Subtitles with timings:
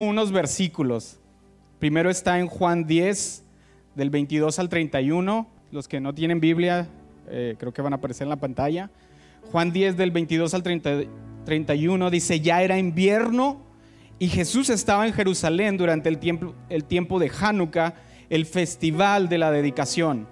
[0.00, 1.18] unos versículos.
[1.80, 3.42] Primero está en Juan 10,
[3.96, 5.48] del 22 al 31.
[5.72, 6.86] Los que no tienen Biblia,
[7.26, 8.92] eh, creo que van a aparecer en la pantalla.
[9.50, 13.60] Juan 10, del 22 al 31, dice, ya era invierno
[14.20, 17.94] y Jesús estaba en Jerusalén durante el tiempo, el tiempo de Hanukkah,
[18.30, 20.28] el festival de la dedicación.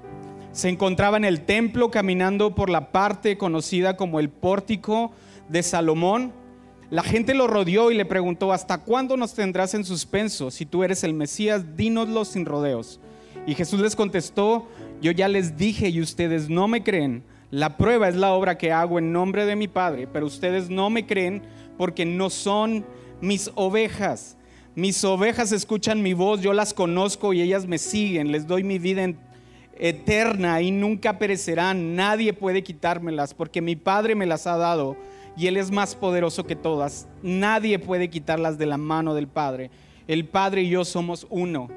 [0.53, 5.11] Se encontraba en el templo caminando por la parte conocida como el pórtico
[5.49, 6.46] de Salomón
[6.91, 10.51] la gente lo rodeó y le preguntó, ¿hasta cuándo nos tendrás en suspenso?
[10.51, 13.01] Si tú eres el Mesías, dínoslo sin rodeos.
[13.47, 14.69] Y Jesús les contestó,
[15.01, 17.25] yo ya les dije y ustedes no me creen.
[17.51, 20.91] La prueba es la obra que hago en nombre de mi Padre, pero ustedes no
[20.91, 21.43] me creen
[21.77, 22.85] porque no son
[23.21, 24.37] mis ovejas.
[24.75, 28.79] Mis ovejas escuchan mi voz, yo las conozco y ellas me siguen, les doy mi
[28.79, 29.13] vida
[29.79, 31.97] eterna y nunca perecerán.
[31.97, 34.97] Nadie puede quitármelas porque mi Padre me las ha dado
[35.37, 37.07] y Él es más poderoso que todas.
[37.23, 39.71] Nadie puede quitarlas de la mano del Padre.
[40.09, 41.69] El Padre y yo somos uno.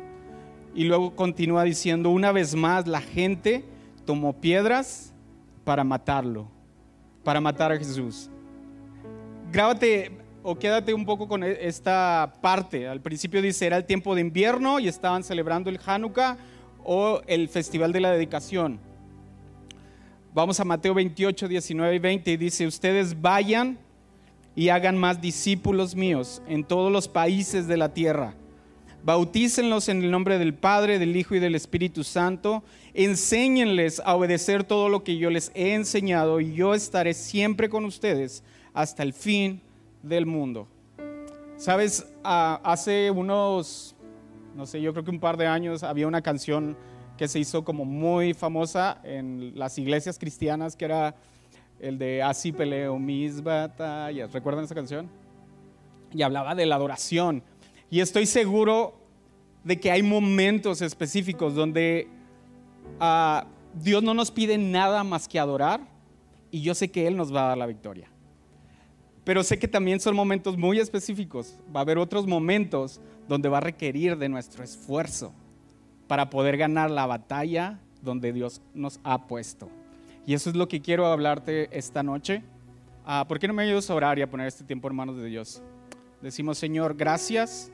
[0.73, 3.65] Y luego continúa diciendo, una vez más, la gente
[4.05, 5.13] tomó piedras
[5.63, 6.47] para matarlo,
[7.23, 8.29] para matar a Jesús.
[9.51, 10.11] Grábate
[10.43, 12.87] o quédate un poco con e-, esta parte.
[12.87, 16.37] Al principio dice, era el tiempo de invierno y estaban celebrando el Hanukkah
[16.83, 18.79] o el festival de la dedicación.
[20.31, 23.79] Vamos a Mateo 28, 19 y 20 y dice, ustedes vayan
[24.55, 28.35] y hagan más discípulos míos en todos los países de la tierra.
[29.03, 32.63] Bautícenlos en el nombre del Padre, del Hijo y del Espíritu Santo.
[32.93, 37.83] Enséñenles a obedecer todo lo que yo les he enseñado y yo estaré siempre con
[37.85, 38.43] ustedes
[38.75, 39.61] hasta el fin
[40.03, 40.67] del mundo.
[41.57, 43.95] Sabes, ah, hace unos,
[44.55, 46.77] no sé, yo creo que un par de años había una canción
[47.19, 51.15] que se hizo como muy famosa en las iglesias cristianas, que era
[51.81, 54.31] el de Así peleo mis batallas.
[54.31, 55.09] ¿Recuerdan esa canción?
[56.13, 57.43] Y hablaba de la adoración.
[57.91, 58.93] Y estoy seguro
[59.65, 62.07] de que hay momentos específicos donde
[63.01, 65.81] ah, Dios no nos pide nada más que adorar
[66.51, 68.07] y yo sé que Él nos va a dar la victoria.
[69.25, 71.59] Pero sé que también son momentos muy específicos.
[71.75, 75.33] Va a haber otros momentos donde va a requerir de nuestro esfuerzo
[76.09, 79.69] para poder ganar la batalla donde Dios nos ha puesto.
[80.25, 82.41] Y eso es lo que quiero hablarte esta noche.
[83.05, 85.17] Ah, ¿Por qué no me ayudas a orar y a poner este tiempo en manos
[85.17, 85.61] de Dios?
[86.19, 87.71] Decimos, Señor, gracias,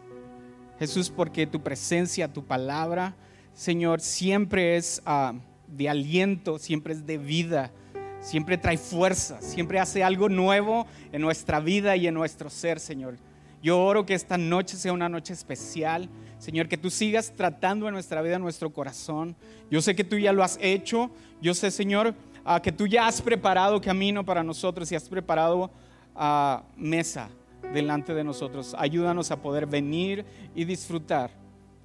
[0.77, 3.15] Jesús, porque tu presencia, tu palabra,
[3.53, 5.35] Señor, siempre es ah,
[5.67, 7.71] de aliento, siempre es de vida,
[8.19, 13.15] siempre trae fuerza, siempre hace algo nuevo en nuestra vida y en nuestro ser, Señor.
[13.63, 16.09] Yo oro que esta noche sea una noche especial.
[16.37, 19.35] Señor, que tú sigas tratando en nuestra vida, en nuestro corazón.
[19.71, 21.09] Yo sé que tú ya lo has hecho.
[21.41, 22.13] Yo sé, Señor,
[22.43, 25.71] ah, que tú ya has preparado camino para nosotros y has preparado
[26.15, 27.29] uh, mesa
[27.73, 28.75] delante de nosotros.
[28.77, 31.31] Ayúdanos a poder venir y disfrutar,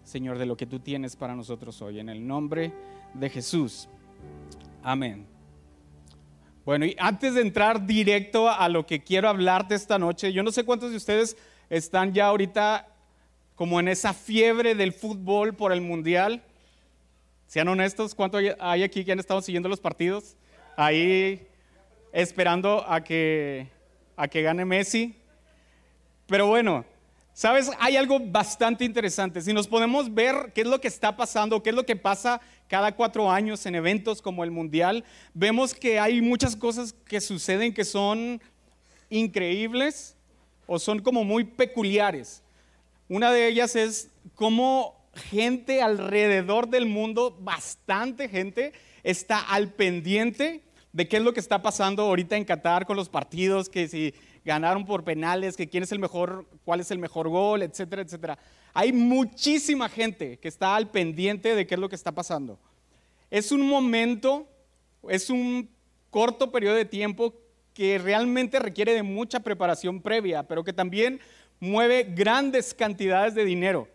[0.04, 2.00] Señor, de lo que tú tienes para nosotros hoy.
[2.00, 2.72] En el nombre
[3.14, 3.88] de Jesús.
[4.82, 5.26] Amén.
[6.64, 10.52] Bueno, y antes de entrar directo a lo que quiero hablarte esta noche, yo no
[10.52, 11.36] sé cuántos de ustedes
[11.70, 12.89] están ya ahorita
[13.60, 16.43] como en esa fiebre del fútbol por el mundial.
[17.47, 20.38] Sean honestos, ¿cuánto hay aquí que han estado siguiendo los partidos?
[20.78, 21.47] Ahí
[22.10, 23.69] esperando a que,
[24.16, 25.15] a que gane Messi.
[26.26, 26.87] Pero bueno,
[27.34, 29.43] sabes, hay algo bastante interesante.
[29.43, 32.41] Si nos podemos ver qué es lo que está pasando, qué es lo que pasa
[32.66, 35.04] cada cuatro años en eventos como el Mundial,
[35.34, 38.41] vemos que hay muchas cosas que suceden que son
[39.10, 40.16] increíbles
[40.66, 42.42] o son como muy peculiares.
[43.10, 48.72] Una de ellas es cómo gente alrededor del mundo, bastante gente,
[49.03, 50.62] está al pendiente
[50.93, 54.15] de qué es lo que está pasando ahorita en Qatar con los partidos, que si
[54.44, 58.38] ganaron por penales, que quién es el mejor, cuál es el mejor gol, etcétera, etcétera.
[58.72, 62.60] Hay muchísima gente que está al pendiente de qué es lo que está pasando.
[63.28, 64.47] Es un momento,
[65.09, 65.69] es un
[66.10, 67.34] corto periodo de tiempo
[67.75, 71.21] que realmente requiere de mucha preparación previa, pero que también
[71.60, 73.87] mueve grandes cantidades de dinero.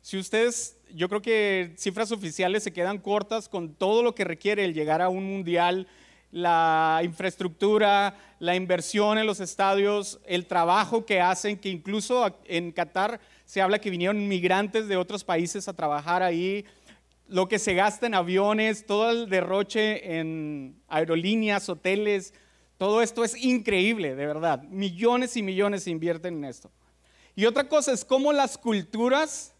[0.00, 4.64] Si ustedes, yo creo que cifras oficiales se quedan cortas con todo lo que requiere
[4.64, 5.86] el llegar a un mundial,
[6.32, 13.20] la infraestructura, la inversión en los estadios, el trabajo que hacen, que incluso en Qatar
[13.44, 16.64] se habla que vinieron migrantes de otros países a trabajar ahí,
[17.28, 22.32] lo que se gasta en aviones, todo el derroche en aerolíneas, hoteles,
[22.78, 24.62] todo esto es increíble, de verdad.
[24.64, 26.70] Millones y millones se invierten en esto.
[27.34, 29.52] Y otra cosa es cómo las culturas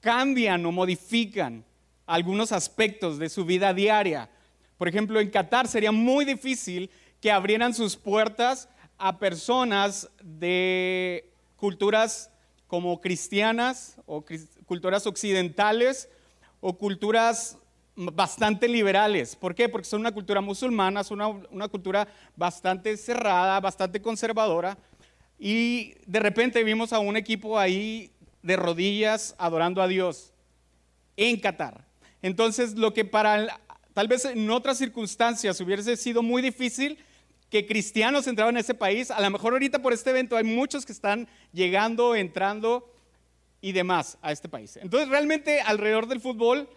[0.00, 1.64] cambian o modifican
[2.06, 4.30] algunos aspectos de su vida diaria.
[4.78, 6.90] Por ejemplo, en Qatar sería muy difícil
[7.20, 12.30] que abrieran sus puertas a personas de culturas
[12.68, 14.24] como cristianas o
[14.66, 16.08] culturas occidentales
[16.60, 17.58] o culturas
[17.96, 19.34] bastante liberales.
[19.34, 19.68] ¿Por qué?
[19.68, 22.06] Porque son una cultura musulmana, son una, una, cultura
[22.36, 24.76] bastante cerrada, bastante conservadora.
[25.38, 28.10] Y de repente vimos a un equipo ahí
[28.42, 30.32] de rodillas adorando a Dios
[31.16, 31.84] en Qatar.
[32.22, 33.60] Entonces, lo que para
[33.92, 36.98] tal vez en otras circunstancias hubiese sido muy difícil
[37.50, 40.84] que cristianos entraran en ese país, a lo mejor ahorita por este evento hay muchos
[40.84, 42.92] que están llegando, entrando
[43.60, 44.76] y demás a este país.
[44.76, 46.68] Entonces, realmente alrededor del fútbol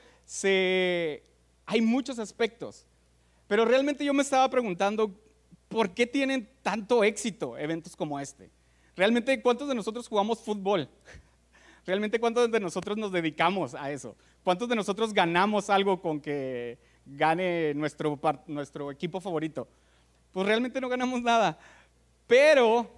[0.44, 2.86] hay muchos aspectos,
[3.48, 5.12] pero realmente yo me estaba preguntando,
[5.70, 8.50] ¿por qué tienen tanto éxito eventos como este?
[8.96, 10.90] Realmente, ¿cuántos de nosotros jugamos fútbol?
[11.86, 14.16] Realmente, ¿cuántos de nosotros nos dedicamos a eso?
[14.44, 19.68] ¿Cuántos de nosotros ganamos algo con que gane nuestro, nuestro equipo favorito?
[20.34, 21.58] Pues realmente no ganamos nada.
[22.28, 22.90] Pero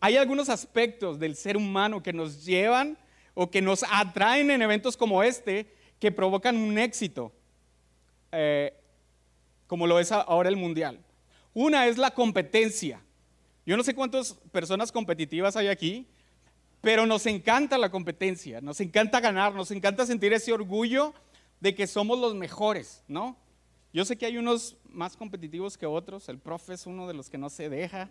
[0.00, 2.96] hay algunos aspectos del ser humano que nos llevan
[3.34, 5.66] o que nos atraen en eventos como este
[5.98, 7.32] que provocan un éxito,
[8.32, 8.74] eh,
[9.66, 10.98] como lo es ahora el Mundial.
[11.54, 13.00] Una es la competencia.
[13.66, 16.06] Yo no sé cuántas personas competitivas hay aquí,
[16.80, 21.14] pero nos encanta la competencia, nos encanta ganar, nos encanta sentir ese orgullo
[21.60, 23.36] de que somos los mejores, ¿no?
[23.92, 27.30] Yo sé que hay unos más competitivos que otros, el profe es uno de los
[27.30, 28.10] que no se deja.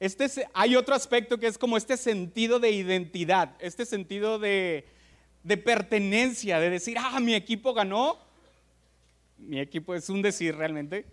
[0.00, 4.86] Este, hay otro aspecto que es como este sentido de identidad, este sentido de,
[5.42, 8.18] de pertenencia, de decir, ah, mi equipo ganó,
[9.36, 11.04] mi equipo es un decir realmente,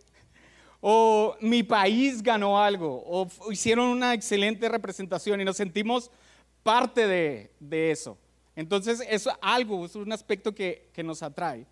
[0.81, 6.09] o mi país ganó algo, o hicieron una excelente representación y nos sentimos
[6.63, 8.17] parte de, eso.
[8.55, 11.65] Entonces, es algo, es un aspecto que, que nos atrae.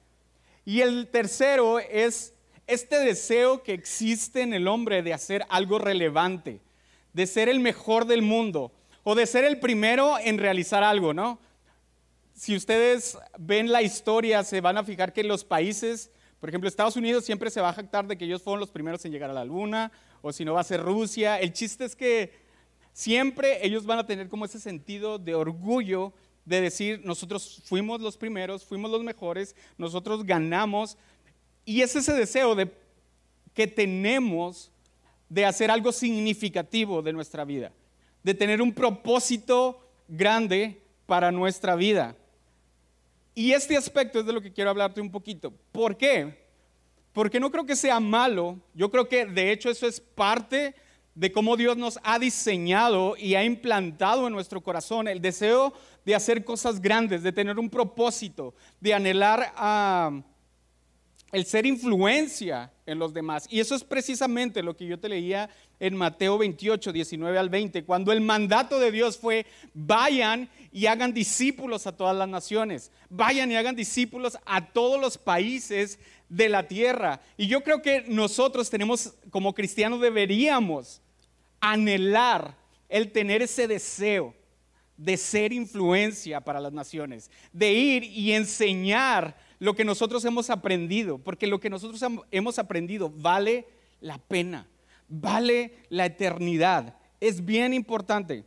[0.64, 2.34] Y el tercero es
[2.68, 6.62] este deseo que existe en el hombre de hacer algo relevante,
[7.14, 8.72] de ser el mejor del mundo
[9.04, 11.40] o de ser el primero en realizar algo, ¿no?
[12.36, 16.96] Si ustedes ven la historia, se van a fijar que los países por ejemplo, Estados
[16.96, 19.34] Unidos siempre se va a jactar de que ellos fueron los primeros en llegar a
[19.34, 19.92] la luna,
[20.22, 21.40] o si no va a ser Rusia.
[21.40, 22.32] El chiste es que
[22.94, 26.14] siempre ellos van a tener como ese sentido de orgullo
[26.46, 30.98] de decir, nosotros fuimos los primeros, fuimos los mejores, nosotros ganamos.
[31.66, 32.72] Y es ese deseo de,
[33.54, 34.72] que tenemos
[35.28, 37.72] de hacer algo significativo de nuestra vida,
[38.24, 42.16] de tener un propósito grande para nuestra vida.
[43.40, 45.54] Y este aspecto es de lo que quiero hablarte un poquito.
[45.72, 46.46] ¿Por qué?
[47.14, 50.76] Porque no creo que sea malo, yo creo que de hecho eso es parte
[51.16, 55.72] de cómo Dios nos ha diseñado y ha implantado en nuestro corazón el deseo
[56.04, 60.22] de hacer cosas grandes, de tener un propósito, de anhelar a
[61.32, 63.48] el ser influencia en los demás.
[63.50, 65.50] Y eso es precisamente lo que yo te leía
[65.80, 71.14] en Mateo 28, 19 al 20, cuando el mandato de Dios fue, vayan y hagan
[71.14, 76.68] discípulos a todas las naciones, vayan y hagan discípulos a todos los países de la
[76.68, 77.22] tierra.
[77.38, 81.02] Y yo creo que nosotros tenemos, como cristianos, deberíamos
[81.60, 82.58] anhelar
[82.88, 84.36] el tener ese deseo
[84.98, 91.18] de ser influencia para las naciones, de ir y enseñar lo que nosotros hemos aprendido,
[91.18, 93.66] porque lo que nosotros hemos aprendido vale
[94.02, 94.68] la pena,
[95.08, 98.46] vale la eternidad, es bien importante.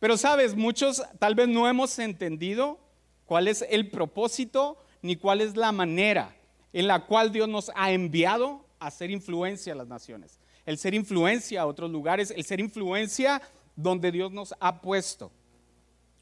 [0.00, 2.78] Pero sabes, muchos tal vez no hemos entendido
[3.26, 6.34] cuál es el propósito ni cuál es la manera
[6.72, 10.94] en la cual Dios nos ha enviado a ser influencia a las naciones, el ser
[10.94, 13.42] influencia a otros lugares, el ser influencia
[13.74, 15.32] donde Dios nos ha puesto.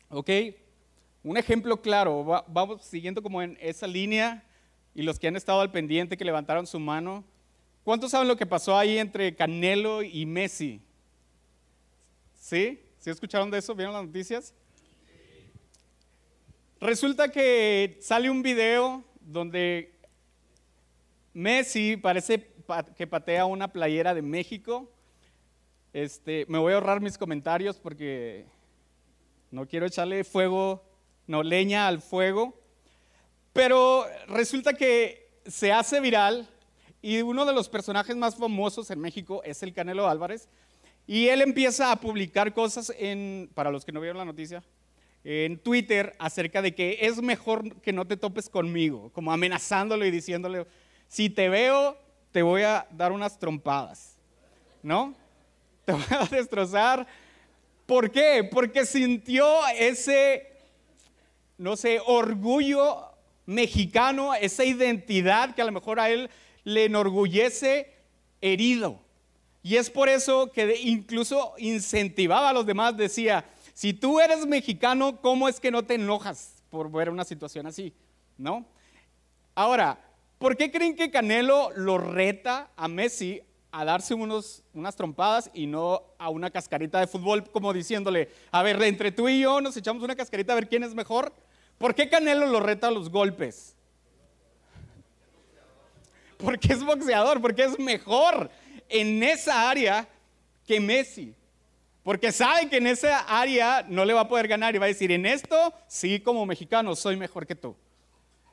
[0.08, 0.30] ¿Ok?
[1.22, 4.44] Un ejemplo claro, vamos siguiendo como en esa línea
[4.94, 7.24] y los que han estado al pendiente que levantaron su mano,
[7.84, 10.80] ¿cuántos saben lo que pasó ahí entre Canelo y Messi?
[12.32, 12.80] ¿Sí?
[13.06, 13.72] ¿Sí escucharon de eso?
[13.72, 14.52] ¿Vieron las noticias?
[16.80, 19.94] Resulta que sale un video donde
[21.32, 22.50] Messi parece
[22.96, 24.90] que patea una playera de México.
[25.92, 28.44] Este, me voy a ahorrar mis comentarios porque
[29.52, 30.82] no quiero echarle fuego
[31.28, 32.58] no leña al fuego.
[33.52, 36.48] Pero resulta que se hace viral
[37.00, 40.48] y uno de los personajes más famosos en México es el Canelo Álvarez.
[41.06, 44.62] Y él empieza a publicar cosas en, para los que no vieron la noticia,
[45.24, 50.10] en Twitter acerca de que es mejor que no te topes conmigo, como amenazándole y
[50.10, 50.66] diciéndole,
[51.08, 51.96] si te veo,
[52.32, 54.16] te voy a dar unas trompadas,
[54.82, 55.14] ¿no?
[55.86, 57.06] Te voy a destrozar.
[57.86, 58.42] ¿Por qué?
[58.50, 59.46] Porque sintió
[59.78, 60.56] ese
[61.58, 63.12] no sé, orgullo
[63.46, 66.28] mexicano, esa identidad que a lo mejor a él
[66.64, 67.92] le enorgullece
[68.40, 69.00] herido.
[69.66, 73.44] Y es por eso que incluso incentivaba a los demás, decía,
[73.74, 77.92] Si tú eres mexicano, ¿cómo es que no te enojas por ver una situación así?
[78.38, 78.64] ¿No?
[79.56, 79.98] Ahora,
[80.38, 83.42] ¿por qué creen que Canelo lo reta a Messi
[83.72, 88.62] a darse unos, unas trompadas y no a una cascarita de fútbol como diciéndole, a
[88.62, 91.34] ver, entre tú y yo nos echamos una cascarita a ver quién es mejor?
[91.76, 93.74] ¿Por qué Canelo lo reta a los golpes?
[96.38, 98.48] Porque es boxeador, porque es mejor
[98.88, 100.08] en esa área
[100.66, 101.34] que Messi.
[102.02, 104.88] Porque sabe que en esa área no le va a poder ganar y va a
[104.88, 107.74] decir, en esto, sí, como mexicano, soy mejor que tú.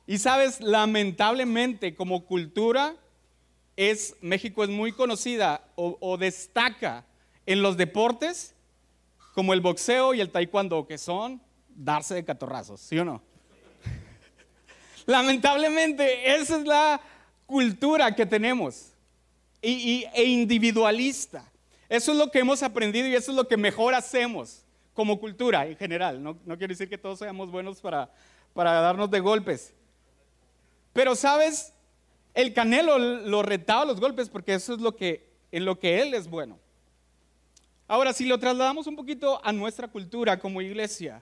[0.08, 2.96] Y sabes, lamentablemente como cultura,
[3.76, 7.06] es, México es muy conocida o, o destaca
[7.46, 8.56] en los deportes
[9.34, 13.22] como el boxeo y el taekwondo, que son darse de catorrazos, ¿sí o no?
[15.06, 17.02] Lamentablemente, esa es la
[17.46, 18.93] cultura que tenemos
[19.64, 21.50] y, e individualista.
[21.90, 25.66] Eso es lo que hemos aprendido y eso es lo que mejor hacemos como cultura
[25.66, 26.22] en general.
[26.22, 28.12] No, quiero decir que todos seamos buenos para,
[28.54, 29.74] para darnos de golpes.
[30.92, 31.74] Pero sabes,
[32.34, 36.14] el Canelo lo retaba los golpes porque eso es lo que, en lo que él
[36.14, 36.60] es bueno.
[37.88, 41.22] Ahora, si lo trasladamos un poquito a nuestra cultura como iglesia,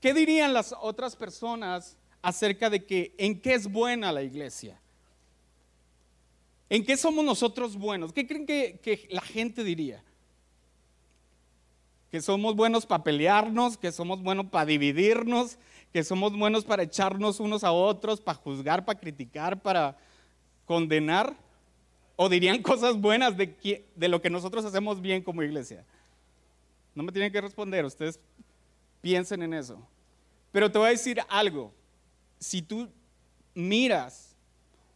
[0.00, 4.80] ¿qué dirían las otras personas acerca de que en qué es buena la iglesia?
[6.70, 8.12] ¿En qué somos nosotros buenos?
[8.12, 10.04] ¿Qué creen que, la gente diría?
[12.12, 15.58] Que somos buenos para pelearnos, que somos buenos para dividirnos,
[15.92, 19.98] que somos buenos para echarnos unos a otros, para juzgar, para criticar, para
[20.64, 21.36] condenar.
[22.14, 25.84] ¿O dirían cosas buenas de, de lo que nosotros hacemos bien como iglesia?
[26.94, 28.20] No me tienen que responder, ustedes
[29.00, 29.84] piensen en eso.
[30.52, 31.72] Pero te voy a decir algo.
[32.38, 32.88] Si tú
[33.54, 34.29] miras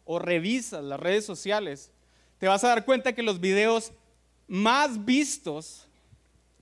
[0.05, 1.91] o revisas las redes sociales,
[2.39, 3.93] te vas a dar cuenta que los videos
[4.47, 5.87] más vistos,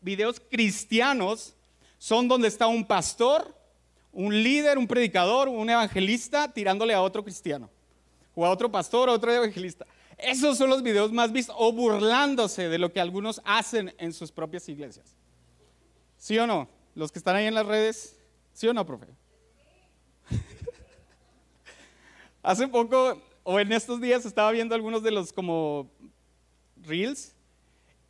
[0.01, 1.55] videos cristianos,
[1.99, 3.55] son donde está un pastor,
[4.13, 7.71] un líder, un predicador, un evangelista tirándole a otro cristiano,
[8.35, 9.87] o a otro pastor, a otro evangelista.
[10.19, 14.31] Esos son los videos más vistos, o burlándose de lo que algunos hacen en sus
[14.31, 15.17] propias iglesias.
[16.19, 16.69] ¿Sí o no?
[16.95, 18.17] Los que están ahí en las redes,
[18.53, 19.07] ¿sí o no, profe?
[22.43, 25.91] Hace poco o en estos días estaba viendo algunos de los como
[26.83, 27.35] reels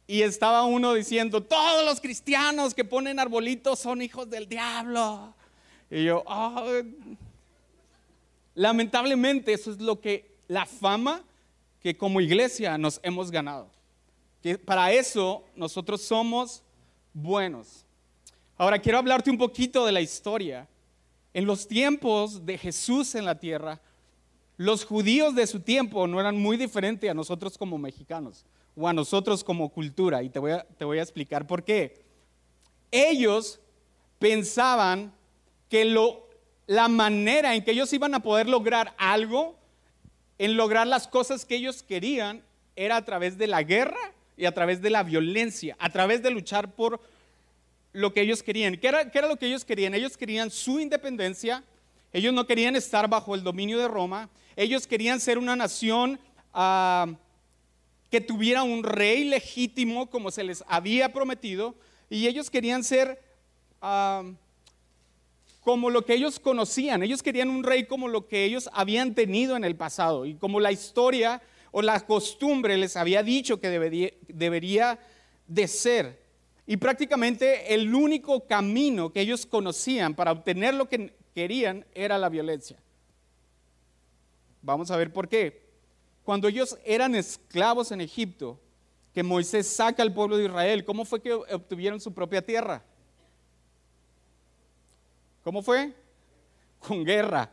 [0.07, 5.35] y estaba uno diciendo, todos los cristianos que ponen arbolitos son hijos del diablo.
[5.91, 6.25] Y yo,
[8.55, 11.23] lamentablemente eso es lo que, la fama
[11.81, 13.71] que como iglesia nos hemos ganado.
[14.43, 16.63] Que para eso nosotros somos
[17.15, 17.85] buenos.
[18.57, 20.69] Ahora quiero hablarte un poquito de la historia.
[21.33, 23.81] En los tiempos de Jesús en la tierra,
[24.63, 28.45] los judíos de su tiempo no eran muy diferentes a nosotros como mexicanos
[28.77, 30.23] o a nosotros como cultura.
[30.23, 32.01] Y te voy a, te voy a explicar por qué.
[32.93, 33.59] Ellos
[34.21, 35.13] pensaban
[35.69, 36.29] que lo,
[36.69, 39.59] la manera en que ellos iban a poder lograr algo,
[40.39, 42.45] en lograr las cosas que ellos querían,
[42.77, 46.31] era a través de la guerra y a través de la violencia, a través de
[46.31, 47.01] luchar por
[47.93, 48.77] lo que ellos querían.
[48.77, 49.93] ¿Qué era, qué era lo que ellos querían?
[49.93, 51.65] Ellos querían su independencia,
[52.13, 56.19] ellos no querían estar bajo el dominio de Roma, ellos querían ser una nación
[56.53, 57.09] ah,
[58.11, 61.75] que tuviera un rey legítimo como se les había prometido
[62.11, 63.23] y ellos querían ser
[63.81, 64.25] ah,
[65.63, 67.03] como lo que ellos conocían.
[67.03, 70.61] Ellos querían un rey como lo que ellos habían tenido en el pasado y como
[70.61, 71.41] la historia
[71.71, 74.99] o la costumbre les había dicho que debería, debería
[75.47, 76.23] de ser.
[76.67, 82.29] Y prácticamente el único camino que ellos conocían para obtener lo que querían era la
[82.29, 82.79] violencia.
[84.63, 85.63] Vamos a ver por qué.
[86.25, 88.59] Cuando ellos eran esclavos en Egipto,
[89.13, 92.83] que Moisés saca al pueblo de Israel, ¿cómo fue que obtuvieron su propia tierra?
[95.43, 95.93] ¿Cómo fue?
[96.79, 97.51] Con guerra.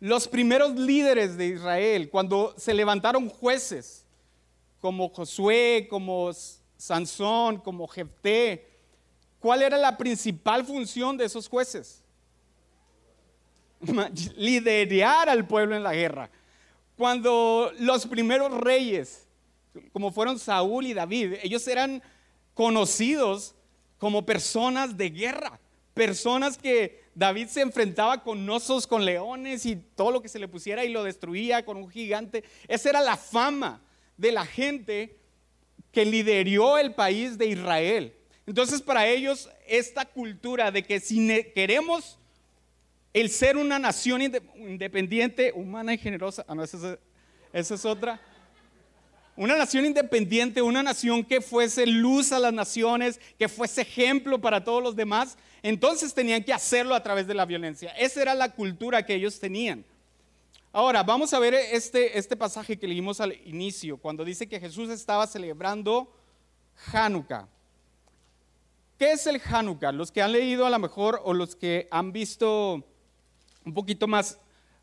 [0.00, 4.04] Los primeros líderes de Israel, cuando se levantaron jueces,
[4.80, 6.30] como Josué, como
[6.76, 8.68] Sansón, como Jefté,
[9.40, 12.04] ¿cuál era la principal función de esos jueces?
[14.36, 16.30] liderar al pueblo en la guerra.
[16.96, 19.26] Cuando los primeros reyes,
[19.92, 22.02] como fueron Saúl y David, ellos eran
[22.54, 23.54] conocidos
[23.98, 25.60] como personas de guerra,
[25.94, 30.48] personas que David se enfrentaba con osos, con leones y todo lo que se le
[30.48, 32.44] pusiera y lo destruía con un gigante.
[32.66, 33.80] Esa era la fama
[34.16, 35.16] de la gente
[35.92, 38.14] que lideró el país de Israel.
[38.46, 42.18] Entonces para ellos esta cultura de que si queremos
[43.12, 46.98] el ser una nación independiente, humana y generosa, ah, no, esa
[47.52, 48.20] es, otra.
[49.36, 54.62] una nación independiente, una nación que fuese luz a las naciones, que fuese ejemplo para
[54.62, 57.90] todos los demás, entonces tenían que hacerlo a través de la violencia.
[57.92, 59.84] Esa era la cultura que ellos tenían.
[60.70, 64.90] Ahora, vamos a ver este, este pasaje que leímos al inicio, cuando dice que Jesús
[64.90, 66.12] estaba celebrando
[66.92, 67.48] Hanukkah.
[68.98, 69.92] ¿Qué es el Hanukkah?
[69.92, 72.84] Los que han leído a lo mejor o los que han visto
[73.68, 74.38] un poquito más,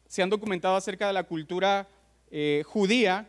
[0.08, 1.88] se han documentado acerca de la cultura
[2.30, 3.28] eh, judía,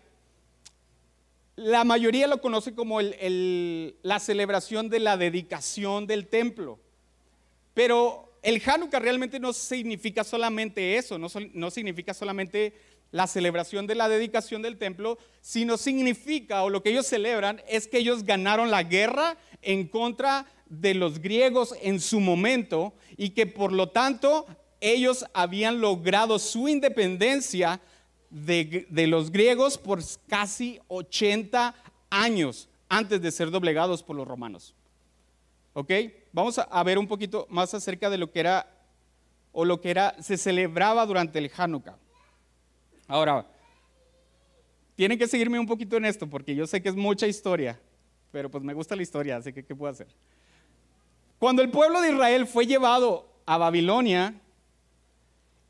[1.56, 6.78] la mayoría lo conoce como la celebración de la dedicación del templo.
[7.72, 12.74] Pero el Hanukkah realmente no significa solamente eso, no, no significa solamente
[13.10, 17.88] la celebración de la dedicación del templo, sino significa, o lo que ellos celebran, es
[17.88, 23.46] que ellos ganaron la guerra en contra de los griegos en su momento y que
[23.46, 24.46] por lo tanto
[24.80, 27.80] ellos habían logrado su independencia
[28.30, 31.74] de, los griegos por casi 80
[32.10, 34.74] años antes de ser doblegados por los romanos.
[35.72, 35.90] ¿Ok?
[36.32, 38.66] Vamos a, ver un poquito más acerca de lo que era,
[39.52, 41.96] o lo que era, se celebraba durante el Hanukkah.
[43.08, 43.46] Ahora,
[44.94, 47.78] tienen que seguirme un poquito en esto, porque yo sé que es mucha historia,
[48.32, 50.08] pero pues me gusta la historia, así que ¿qué puedo hacer?
[51.38, 54.34] Cuando el pueblo de Israel fue llevado a Babilonia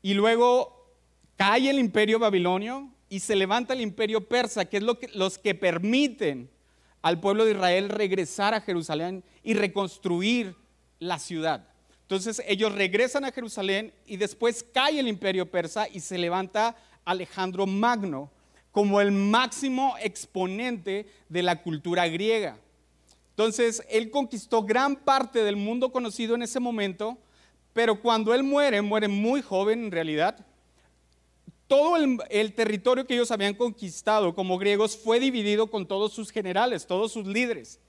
[0.07, 0.87] y luego
[1.35, 5.37] cae el imperio babilonio y se levanta el imperio persa, que es lo que, los
[5.37, 6.49] que permiten
[7.01, 10.55] al pueblo de Israel regresar a Jerusalén y reconstruir
[10.99, 11.67] la ciudad.
[12.03, 17.67] Entonces ellos regresan a Jerusalén y después cae el imperio persa y se levanta Alejandro
[17.67, 18.31] Magno
[18.71, 22.57] como el máximo exponente de la cultura griega.
[23.31, 27.17] Entonces él conquistó gran parte del mundo conocido en ese momento,
[27.77, 30.43] pero cuando él muere, muere muy joven en realidad,
[31.67, 36.87] todo el, territorio que ellos habían conquistado como griegos fue dividido con todos sus generales,
[36.87, 37.79] todos sus líderes.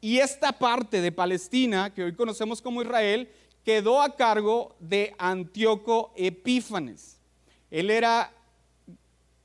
[0.00, 3.30] Y esta parte de Palestina, que hoy conocemos como Israel,
[3.66, 7.20] quedó a cargo de Antíoco Epífanes.
[7.70, 8.32] Él era,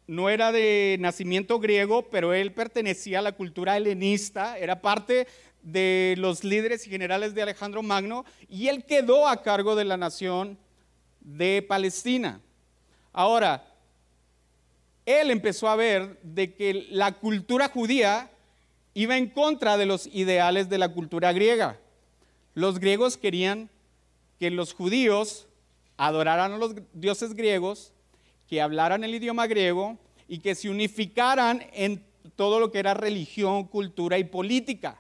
[0.08, 5.28] no era de nacimiento griego, pero él pertenecía a la cultura helenista, era parte
[5.64, 9.98] de los líderes y generales de Alejandro Magno, y él quedó a cargo de la
[9.98, 10.58] nación
[11.22, 12.42] de Palestina.
[13.14, 13.66] Ahora,
[15.06, 18.30] él empezó a ver de que la cultura judía
[18.94, 21.80] iba en contra de los ideales de la cultura griega.
[22.54, 23.70] Los griegos querían
[24.40, 25.48] que los judíos
[25.98, 27.92] adoraran a los dioses griegos,
[28.48, 29.98] que hablaran el idioma griego
[30.28, 32.04] y que se unificaran en
[32.36, 35.00] todo lo que era religión, cultura y política.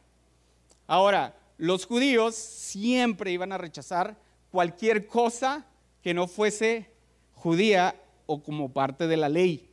[0.88, 4.17] Ahora, los judíos siempre iban a rechazar
[4.52, 5.65] cualquier cosa
[6.02, 6.89] que no fuese
[7.34, 9.69] judía o como parte de la ley.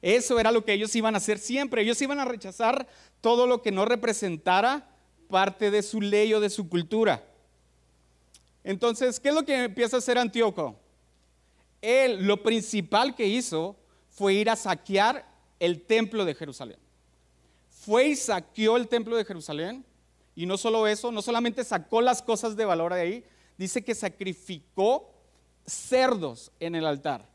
[0.00, 1.82] Eso era lo que ellos iban a hacer siempre.
[1.82, 2.88] Ellos iban a rechazar
[3.20, 4.88] todo lo que no representara
[5.28, 7.24] parte de su ley o de su cultura.
[8.64, 10.76] Entonces, ¿qué es lo que empieza a hacer Antíoco?
[11.80, 13.76] Él lo principal que hizo
[14.10, 15.26] fue ir a saquear
[15.58, 16.78] el templo de Jerusalén.
[17.70, 19.84] Fue y saqueó el templo de Jerusalén.
[20.34, 23.24] Y no solo eso, no solamente sacó las cosas de valor de ahí,
[23.58, 25.12] dice que sacrificó
[25.66, 27.28] cerdos en el altar.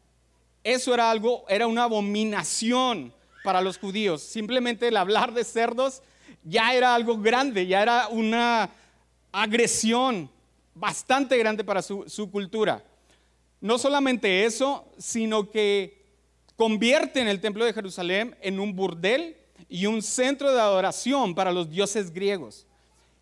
[0.63, 4.21] Eso era algo, era una abominación para los judíos.
[4.21, 6.01] Simplemente el hablar de cerdos
[6.43, 8.69] ya era algo grande, ya era una
[9.31, 10.29] agresión
[10.73, 12.83] bastante grande para su, su cultura.
[13.61, 16.05] No solamente eso, sino que
[16.55, 19.37] convierten el templo de Jerusalén en un burdel
[19.69, 22.65] y un centro de adoración para los dioses griegos.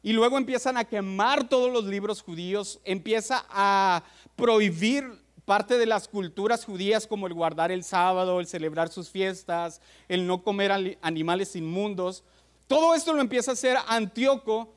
[0.05, 4.03] Y luego empiezan a quemar todos los libros judíos, empieza a
[4.35, 5.03] prohibir
[5.45, 10.27] parte de las culturas judías como el guardar el sábado, el celebrar sus fiestas, el
[10.27, 12.23] no comer animales inmundos.
[12.67, 14.75] Todo esto lo empieza a hacer Antíoco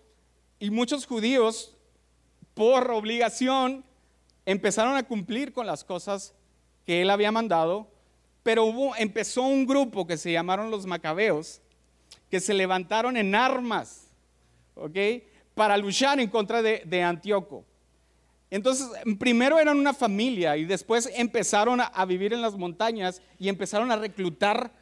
[0.59, 1.77] y muchos judíos
[2.55, 3.85] por obligación
[4.47, 6.33] empezaron a cumplir con las cosas
[6.87, 7.87] que él había mandado,
[8.43, 11.61] pero hubo, empezó un grupo que se llamaron los macabeos,
[12.31, 14.08] que se levantaron en armas,
[14.79, 14.97] ¿ok?
[15.55, 17.65] Para luchar en contra de, de Antíoco.
[18.51, 18.89] Entonces,
[19.19, 23.97] primero eran una familia y después empezaron a, vivir en las montañas y empezaron a
[23.97, 24.73] reclutar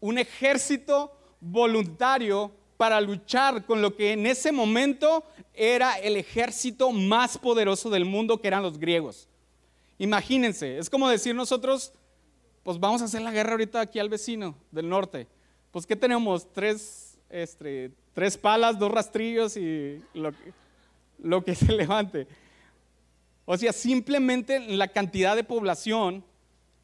[0.00, 7.36] un ejército voluntario para luchar con lo que en ese momento era el ejército más
[7.36, 9.28] poderoso del mundo, que eran los griegos.
[9.98, 11.92] Imagínense, es como decir nosotros,
[12.62, 15.28] pues vamos a hacer la guerra ahorita aquí al vecino del norte.
[15.70, 16.50] Pues ¿qué tenemos?
[16.52, 22.26] Tres, este, tres palas, dos rastrillos y lo, que se levante.
[23.44, 26.24] O sea, simplemente la cantidad de población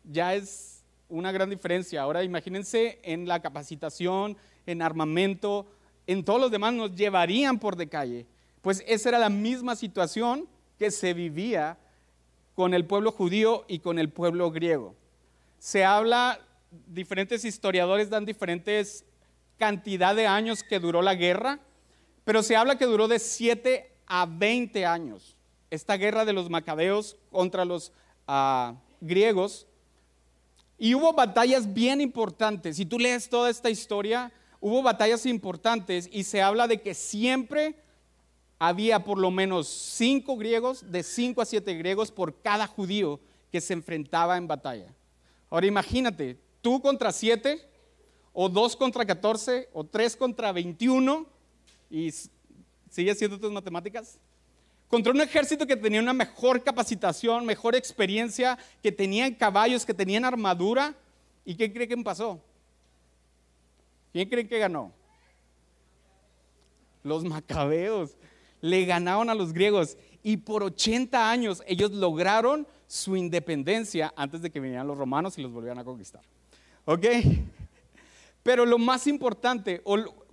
[0.04, 2.02] ya es una gran diferencia.
[2.02, 5.66] Ahora imagínense en la capacitación, en armamento,
[6.06, 8.26] en todos los demás nos llevarían por de calle.
[8.60, 10.46] Pues esa era la misma situación
[10.78, 11.78] que se vivía
[12.54, 14.94] con el pueblo judío y con el pueblo griego.
[15.58, 16.40] Se habla,
[16.88, 19.04] diferentes historiadores dan diferentes
[19.60, 21.60] cantidad de años que duró la guerra,
[22.24, 25.36] pero se habla que duró de 7 a 20 años.
[25.70, 27.92] Esta guerra de los macabeos contra los
[28.26, 29.66] ah, griegos.
[30.78, 32.78] Y hubo batallas bien importantes.
[32.78, 37.76] Si tú lees toda esta historia, hubo batallas importantes y se habla de que siempre
[38.58, 43.20] había por lo menos cinco griegos, de cinco a siete griegos por cada judío
[43.52, 44.94] que se enfrentaba en batalla.
[45.50, 47.69] Ahora imagínate, tú contra siete,
[48.32, 51.26] o dos contra catorce, o tres contra veintiuno,
[51.90, 52.12] y
[52.90, 54.18] sigue siendo tus matemáticas,
[54.88, 60.24] contra un ejército que tenía una mejor capacitación, mejor experiencia, que tenían caballos, que tenían
[60.24, 60.96] armadura.
[61.44, 62.40] ¿Y qué cree que pasó?
[64.12, 64.92] ¿Quién cree que ganó?
[67.04, 68.16] Los macabeos.
[68.60, 74.50] Le ganaron a los griegos y por 80 años ellos lograron su independencia antes de
[74.50, 76.22] que vinieran los romanos y los volvieran a conquistar.
[76.84, 77.06] ¿Ok?
[78.42, 79.82] Pero lo más importante,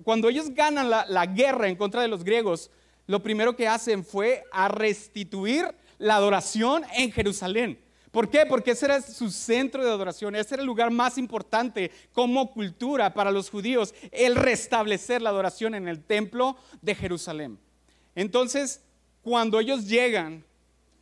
[0.04, 2.72] cuando ellos ganan la, guerra en contra de los griegos,
[3.06, 5.66] lo primero que hacen fue a restituir
[5.98, 7.80] la adoración en Jerusalén.
[8.12, 8.46] ¿Por qué?
[8.46, 13.14] Porque ese era su centro de adoración, ese era el lugar más importante como cultura
[13.14, 17.60] para los judíos, el restablecer la adoración en el templo de Jerusalén.
[18.16, 18.82] Entonces,
[19.22, 20.46] cuando ellos llegan,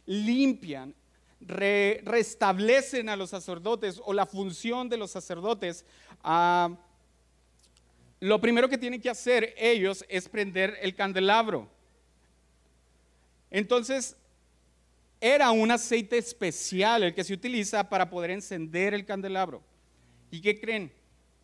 [0.08, 0.96] limpian,
[1.40, 5.86] restablecen a los sacerdotes o la función de los sacerdotes,
[6.24, 6.76] ah,
[8.20, 11.70] lo primero que tienen que hacer ellos es prender el candelabro.
[13.52, 14.16] Entonces,
[15.20, 19.64] era un aceite especial el que se utiliza para poder encender el candelabro.
[20.32, 20.92] ¿Y qué creen?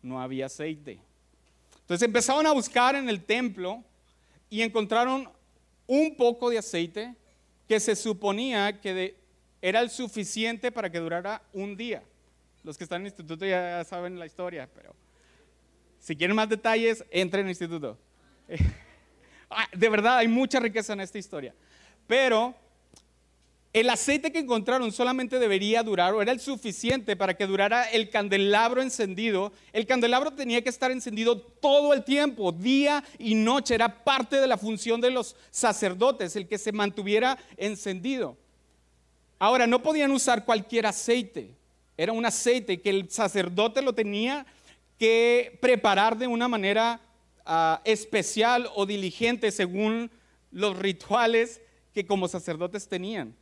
[0.02, 0.98] No había aceite.
[1.80, 3.82] Entonces empezaron a buscar en el templo
[4.48, 5.28] y encontraron
[5.86, 7.14] un poco de aceite
[7.68, 9.16] que se suponía que
[9.60, 12.02] era el suficiente para que durara un día.
[12.62, 14.94] Los que están en el instituto ya saben la historia, pero
[16.02, 17.98] si quieren más detalles, entren al instituto.
[19.54, 21.54] Ah, de verdad, hay mucha riqueza en esta historia.
[22.06, 22.54] Pero
[23.74, 28.08] el aceite que encontraron solamente debería durar, o era el suficiente para que durara el
[28.08, 29.52] candelabro encendido.
[29.74, 33.74] El candelabro tenía que estar encendido todo el tiempo, día y noche.
[33.74, 38.38] Era parte de la función de los sacerdotes, el que se mantuviera encendido.
[39.38, 41.54] Ahora, no podían usar cualquier aceite.
[41.98, 44.46] Era un aceite que el sacerdote lo tenía
[44.98, 47.00] que preparar de una manera
[47.44, 50.10] ah, especial o diligente según
[50.50, 51.60] los rituales
[51.92, 53.34] que como sacerdotes tenían.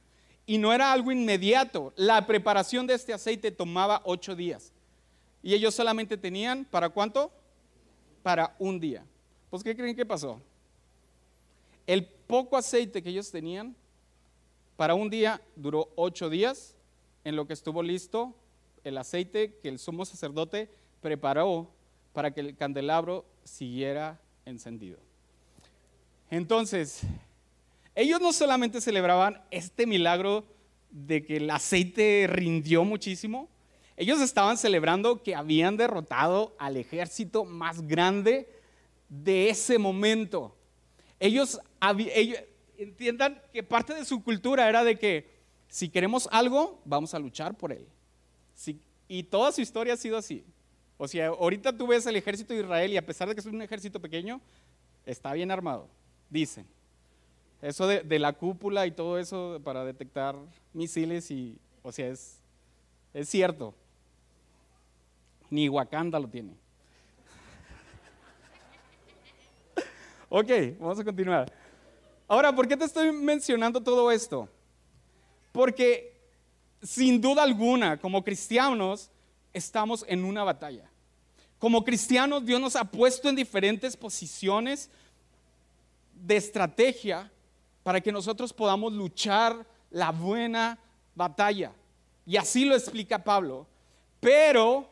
[0.46, 1.92] Y no era algo inmediato.
[1.96, 4.72] La preparación de este aceite tomaba ocho días.
[5.42, 7.30] Y ellos solamente tenían, ¿para cuánto?
[8.22, 9.04] Para un día.
[9.48, 10.40] Pues, ¿qué creen que pasó?
[11.86, 13.74] El poco aceite que ellos tenían,
[14.76, 16.74] para un día duró ocho días,
[17.24, 18.34] en lo que estuvo listo
[18.84, 21.70] el aceite que el sumo sacerdote preparó
[22.12, 24.98] para que el candelabro siguiera encendido.
[26.30, 27.02] Entonces,
[27.94, 30.44] ellos no solamente celebraban este milagro
[30.90, 33.48] de que el aceite rindió muchísimo,
[33.96, 38.48] ellos estaban celebrando que habían derrotado al ejército más grande
[39.08, 40.56] de ese momento.
[41.18, 41.60] Ellos,
[42.78, 45.28] entiendan que parte de su cultura era de que
[45.68, 47.86] si queremos algo, vamos a luchar por él.
[49.06, 50.44] y toda su historia ha sido así.
[51.02, 53.46] O sea, ahorita tú ves el ejército de Israel y a pesar de que es
[53.46, 54.38] un ejército pequeño,
[55.06, 55.88] está bien armado,
[56.28, 56.66] dicen.
[57.62, 60.36] Eso de, la cúpula y todo eso para detectar
[60.74, 62.38] misiles y, o sea, es,
[63.14, 63.74] es cierto.
[65.48, 66.52] Ni Wakanda lo tiene.
[70.28, 71.50] ok, vamos a continuar.
[72.28, 74.50] Ahora, ¿por qué te estoy mencionando todo esto?
[75.50, 76.20] Porque
[76.82, 79.10] sin duda alguna, como cristianos,
[79.54, 80.89] estamos en una batalla.
[81.60, 84.88] Como cristianos, Dios nos ha puesto en diferentes posiciones
[86.14, 87.30] de estrategia
[87.82, 90.78] para que nosotros podamos luchar la buena
[91.14, 91.72] batalla.
[92.24, 93.66] Y así lo explica Pablo.
[94.20, 94.88] Pero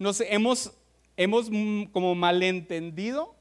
[0.00, 0.72] nos hemos,
[1.16, 1.48] hemos
[1.92, 3.36] como malentendido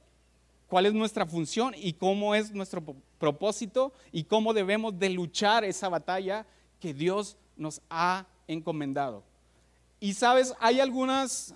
[0.67, 2.83] cuál es nuestra función y cómo es nuestro
[3.17, 6.45] propósito y cómo debemos de luchar esa batalla
[6.79, 9.23] que Dios nos ha encomendado.
[9.99, 11.55] Y sabes, hay algunas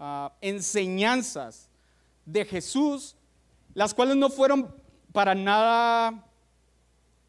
[0.00, 1.68] ah, enseñanzas
[2.24, 3.14] de Jesús,
[3.74, 4.74] las cuales no fueron
[5.12, 6.24] para nada,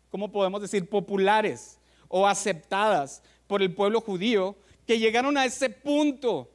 [0.10, 4.56] ¿cómo podemos decir?, populares o aceptadas por el pueblo judío,
[4.88, 6.50] que llegaron a ese punto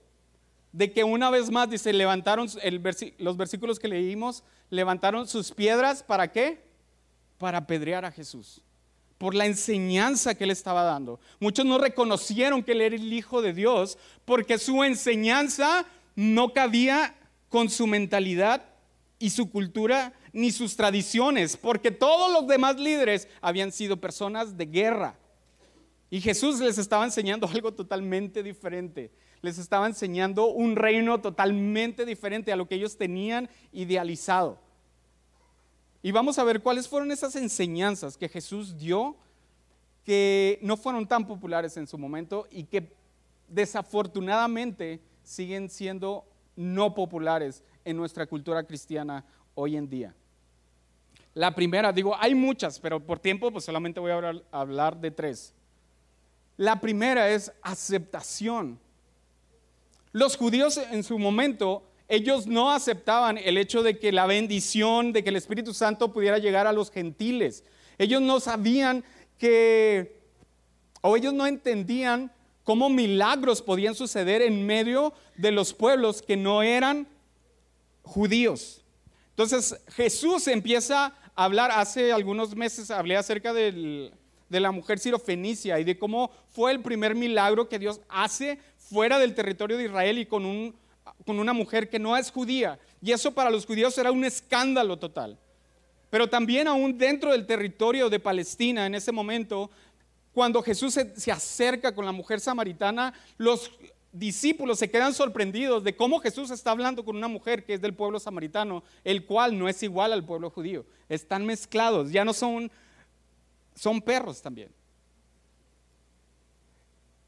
[0.72, 2.48] de que una vez más, dice, levantaron
[3.18, 6.62] los versículos que leímos, levantaron sus piedras, ¿para qué?
[7.38, 8.60] Para apedrear a Jesús,
[9.16, 11.18] por la enseñanza que él estaba dando.
[11.40, 17.14] Muchos no reconocieron que él era el Hijo de Dios porque su enseñanza no cabía
[17.48, 18.64] con su mentalidad
[19.18, 24.66] y su cultura ni sus tradiciones, porque todos los demás líderes habían sido personas de
[24.66, 25.18] guerra.
[26.10, 29.10] Y Jesús les estaba enseñando algo totalmente diferente.
[29.42, 34.58] Les estaba enseñando un reino totalmente diferente a lo que ellos tenían idealizado.
[36.02, 39.16] Y vamos a ver cuáles fueron esas enseñanzas que Jesús dio
[40.04, 42.92] que no fueron tan populares en su momento y que
[43.48, 50.14] desafortunadamente siguen siendo no populares en nuestra cultura cristiana hoy en día.
[51.34, 55.52] La primera, digo, hay muchas, pero por tiempo pues solamente voy a hablar, de tres.
[56.56, 58.78] La primera es aceptación.
[60.12, 65.24] Los judíos en su momento, ellos no aceptaban el hecho de que la bendición, de
[65.24, 67.64] que el Espíritu Santo pudiera llegar a los gentiles.
[67.98, 69.04] Ellos no sabían
[69.38, 70.20] que,
[71.02, 72.32] o ellos no entendían
[72.66, 77.06] cómo milagros podían suceder en medio de los pueblos que no eran
[78.02, 78.82] judíos.
[79.30, 84.10] Entonces Jesús empieza a hablar, hace algunos meses hablé acerca de
[84.48, 89.36] la mujer sirofenicia y de cómo fue el primer milagro que Dios hace fuera del
[89.36, 90.74] territorio de Israel y con,
[91.24, 92.80] con una mujer que no es judía.
[93.00, 95.38] Y eso para los judíos era un escándalo total.
[96.10, 99.70] Pero también aún dentro del territorio de Palestina en ese momento,
[100.36, 103.70] cuando Jesús se, se acerca con la mujer samaritana, los
[104.12, 107.94] discípulos se quedan sorprendidos de cómo Jesús está hablando con una mujer que es del
[107.94, 110.84] pueblo samaritano, el cual no es igual al pueblo judío.
[111.08, 112.70] Están mezclados, ya no son,
[113.74, 114.68] son perros también.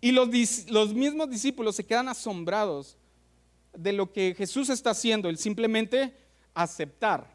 [0.02, 0.28] Y los,
[0.68, 2.98] los mismos discípulos se quedan asombrados
[3.72, 6.14] de lo que Jesús está haciendo, el simplemente
[6.52, 7.26] aceptar.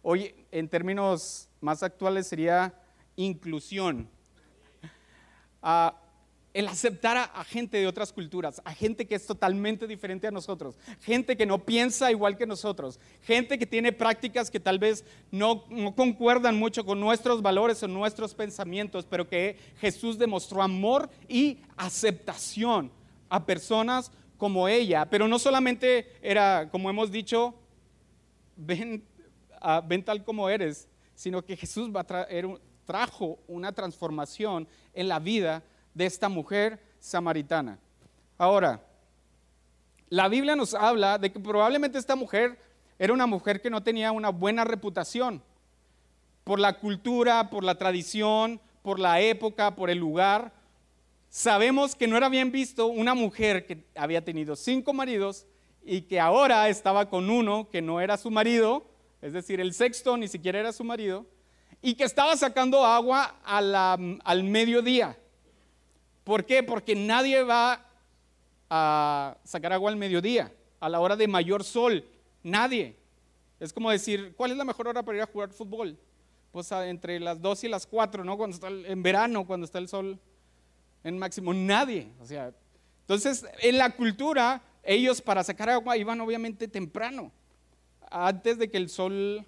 [0.00, 2.72] Hoy, en términos más actuales, sería
[3.16, 4.08] inclusión.
[5.62, 5.94] Ah,
[6.54, 10.78] el aceptar a, gente de otras culturas, a gente que es totalmente diferente a nosotros,
[11.00, 15.64] gente que no piensa igual que nosotros, gente que tiene prácticas que tal vez no,
[15.96, 22.92] concuerdan mucho con nuestros valores o nuestros pensamientos, pero que Jesús demostró amor y aceptación
[23.30, 25.06] a personas como ella.
[25.06, 27.54] Pero no solamente era, como hemos dicho,
[28.56, 29.02] ven,
[29.62, 32.46] uh, ven tal como eres, sino que Jesús va a traer,
[32.92, 35.62] trajo una transformación en la vida
[35.94, 37.78] de esta mujer samaritana.
[38.36, 38.82] Ahora,
[40.10, 42.58] la Biblia nos habla de que probablemente esta mujer
[42.98, 45.42] era una mujer que no tenía una buena reputación
[46.44, 50.52] por la cultura, por la tradición, por la época, por el lugar.
[51.30, 55.46] Sabemos que no era bien visto una mujer que había tenido cinco maridos
[55.82, 58.84] y que ahora estaba con uno que no era su marido,
[59.22, 61.24] es decir, el sexto ni siquiera era su marido,
[61.82, 65.18] y que estaba sacando agua al mediodía.
[66.24, 66.62] ¿Por qué?
[66.62, 67.84] Porque nadie va
[68.70, 72.08] a sacar agua al mediodía, a la hora de mayor sol.
[72.44, 72.96] Nadie.
[73.58, 75.98] Es como decir, ¿cuál es la mejor hora para ir a jugar fútbol?
[76.52, 78.36] Pues entre las 2 y las 4, ¿no?
[78.36, 80.18] Cuando está en verano, cuando está el sol
[81.02, 81.52] en máximo.
[81.52, 82.12] Nadie.
[82.20, 82.52] O sea,
[83.00, 87.32] entonces, en la cultura, ellos para sacar agua iban obviamente temprano,
[88.10, 89.44] antes de que el sol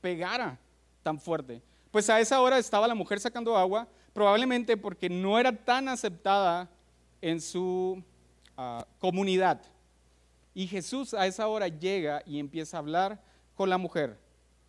[0.00, 0.58] pegara
[1.02, 1.62] tan fuerte.
[1.90, 6.70] Pues a esa hora estaba la mujer sacando agua, probablemente porque no era tan aceptada
[7.20, 8.02] en su
[8.56, 9.62] ah, comunidad.
[10.54, 13.22] Y Jesús a esa hora llega y empieza a hablar
[13.54, 14.18] con la mujer.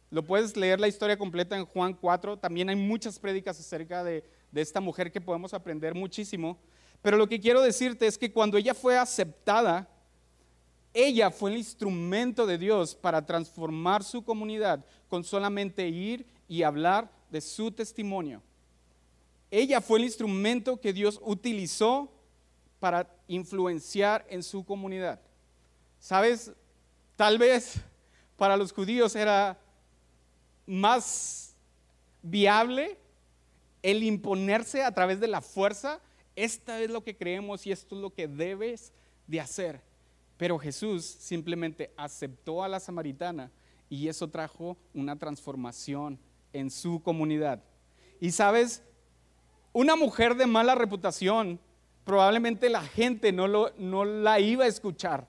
[0.09, 2.37] Lo puedes leer la historia completa en Juan 4.
[2.37, 6.57] También hay muchas prédicas acerca de, de esta mujer que podemos aprender muchísimo.
[7.01, 9.89] Pero lo que quiero decirte es que cuando ella fue aceptada,
[10.93, 17.11] ella fue el instrumento de Dios para transformar su comunidad con solamente ir y hablar
[17.31, 18.43] de su testimonio.
[19.49, 22.11] Ella fue el instrumento que Dios utilizó
[22.79, 25.19] para influenciar en su comunidad.
[25.99, 26.51] ¿Sabes?
[27.15, 27.75] Tal vez
[28.37, 29.59] para los judíos era
[30.65, 31.55] más
[32.21, 32.97] viable
[33.81, 35.99] el imponerse a través de la fuerza.
[36.35, 38.91] Esta es lo que creemos y esto es lo que debes
[39.27, 39.92] de hacer.
[40.37, 43.51] Pero Jesús simplemente aceptó a la samaritana
[43.89, 46.19] y eso trajo una transformación
[46.51, 47.63] en su comunidad.
[48.19, 48.83] Y sabes,
[49.71, 51.59] una mujer de mala reputación,
[52.03, 55.27] probablemente la gente no, lo, no la iba a escuchar.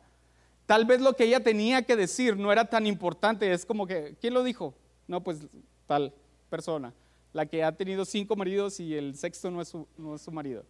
[0.66, 3.52] Tal vez lo que ella tenía que decir no era tan importante.
[3.52, 4.74] Es como que, ¿quién lo dijo?
[5.06, 5.46] No, pues
[5.86, 6.14] tal
[6.48, 6.94] persona,
[7.32, 10.30] la que ha tenido cinco maridos y el sexto no es su, no es su
[10.30, 10.64] marido.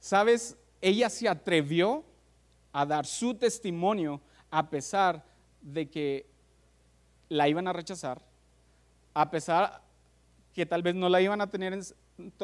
[0.00, 0.56] ¿Sabes?
[0.80, 2.04] ella se atrevió
[2.72, 5.24] a dar su testimonio a pesar
[5.60, 6.26] de que
[7.28, 8.20] la iban a rechazar,
[9.14, 9.82] a pesar
[10.52, 11.78] que tal vez no la iban a tener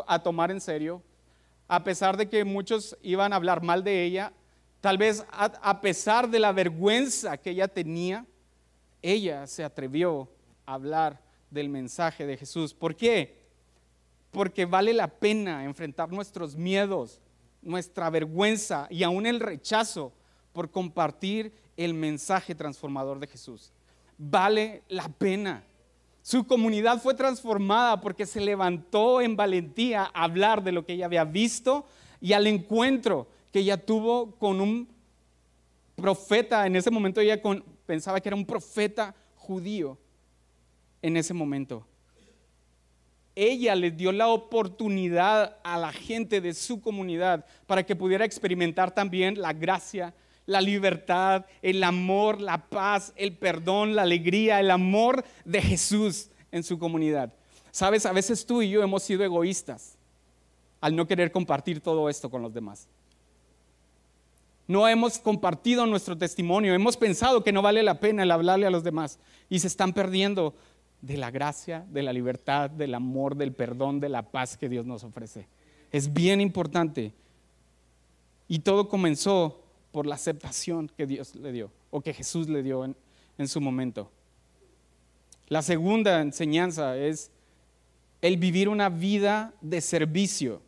[0.07, 1.03] a tomar en serio,
[1.69, 4.33] a pesar de que muchos iban a hablar mal de ella,
[4.81, 8.25] tal vez a pesar de la vergüenza que ella tenía,
[9.03, 10.29] ella se atrevió
[10.65, 12.75] a hablar del mensaje de Jesús.
[12.75, 13.43] ¿Por qué?
[14.31, 17.21] Porque vale la pena enfrentar nuestros miedos,
[17.63, 20.13] nuestra vergüenza y aún el rechazo
[20.53, 23.73] por compartir el mensaje transformador de Jesús.
[24.19, 25.63] Vale la pena.
[26.23, 31.07] Su comunidad fue transformada porque se levantó en valentía a hablar de lo que ella
[31.07, 31.87] había visto
[32.21, 34.89] y al encuentro que ella tuvo con un
[35.95, 36.67] profeta.
[36.67, 37.41] En ese momento ella
[37.85, 39.99] pensaba que era un profeta judío.
[41.03, 41.87] En ese momento.
[43.37, 48.93] Ella les dio la oportunidad a la gente de su comunidad para que pudiera experimentar
[48.93, 50.13] también la gracia
[50.47, 56.63] la libertad, el amor, la paz, el perdón, la alegría, el amor de Jesús en
[56.63, 57.33] su comunidad.
[57.73, 59.99] Sabes, a veces tú y yo hemos sido egoístas
[60.81, 62.89] al no querer compartir todo esto con los demás.
[64.69, 68.71] No hemos compartido nuestro testimonio, hemos pensado que no vale la pena el hablarle a
[68.71, 69.19] los demás
[69.49, 70.55] y se están perdiendo
[71.07, 74.87] de la gracia, de la libertad, del amor, del perdón, de la paz que Dios
[74.87, 75.47] nos ofrece.
[75.93, 77.13] Es bien importante.
[78.49, 82.85] Y todo comenzó por la aceptación que Dios le dio o que Jesús le dio
[82.85, 84.11] en, su momento.
[85.47, 87.31] La segunda enseñanza es
[88.21, 90.61] el vivir una vida de servicio.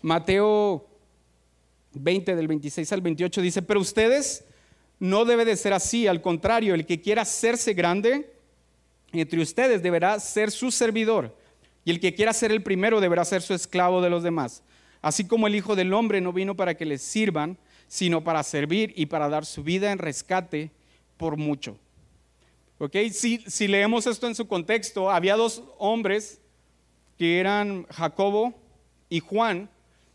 [0.00, 0.86] Mateo
[1.92, 4.44] 20 del 26 al 28 dice, pero ustedes
[5.00, 8.35] no debe de ser así, al contrario, el que quiera hacerse grande
[9.20, 11.36] entre ustedes deberá ser su servidor
[11.84, 14.64] y el que quiera ser el primero deberá ser su esclavo de los demás.
[15.00, 18.92] Así como el Hijo del Hombre no vino para que les sirvan, sino para servir
[18.96, 20.72] y para dar su vida en rescate
[21.16, 21.78] por mucho.
[22.78, 22.96] ¿Ok?
[23.12, 26.40] Si, si leemos esto en su contexto, había dos hombres
[27.16, 28.52] que eran Jacobo
[29.08, 29.70] y Juan,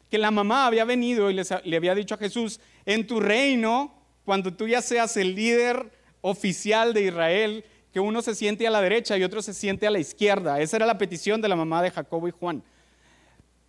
[0.09, 1.33] que la mamá había venido y
[1.63, 6.93] le había dicho a Jesús, en tu reino, cuando tú ya seas el líder oficial
[6.93, 9.99] de Israel, que uno se siente a la derecha y otro se siente a la
[9.99, 10.59] izquierda.
[10.61, 12.63] Esa era la petición de la mamá de Jacobo y Juan.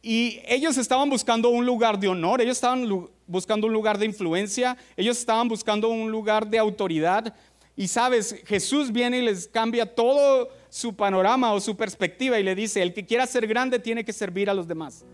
[0.02, 4.76] Y ellos estaban buscando un lugar de honor, ellos estaban buscando un lugar de influencia,
[4.96, 7.34] ellos estaban buscando un lugar de autoridad.
[7.76, 12.54] Y sabes, Jesús viene y les cambia todo su panorama o su perspectiva y le
[12.54, 15.04] dice, el que quiera ser grande tiene que servir a los demás.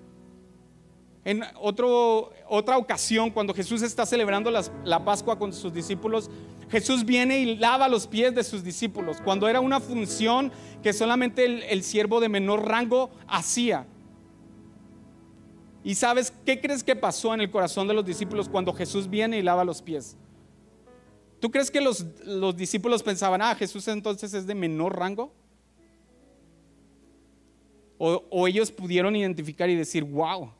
[1.29, 6.31] En otra ocasión, cuando Jesús está celebrando la Pascua con sus discípulos,
[6.71, 10.51] Jesús viene y lava los pies de sus discípulos, cuando era una función
[10.83, 13.87] que solamente el siervo de menor rango hacía.
[15.85, 19.39] ¿Y sabes qué crees que pasó en el corazón de los discípulos cuando Jesús viene
[19.39, 20.17] y lava los pies?
[21.41, 22.07] ¿Tú crees que los,
[22.57, 25.31] discípulos pensaban, ah, Jesús entonces es de menor rango?
[27.99, 30.53] O, ellos pudieron identificar y decir, wow,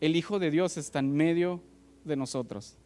[0.00, 1.60] el Hijo de Dios está en medio
[2.04, 2.76] de nosotros.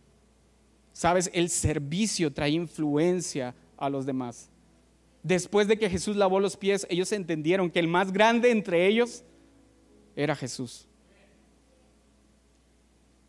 [0.92, 4.51] Sabes, el servicio trae influencia a los demás.
[5.22, 9.25] Después de que Jesús lavó los pies, ellos entendieron que el más grande entre ellos
[10.16, 10.87] era Jesús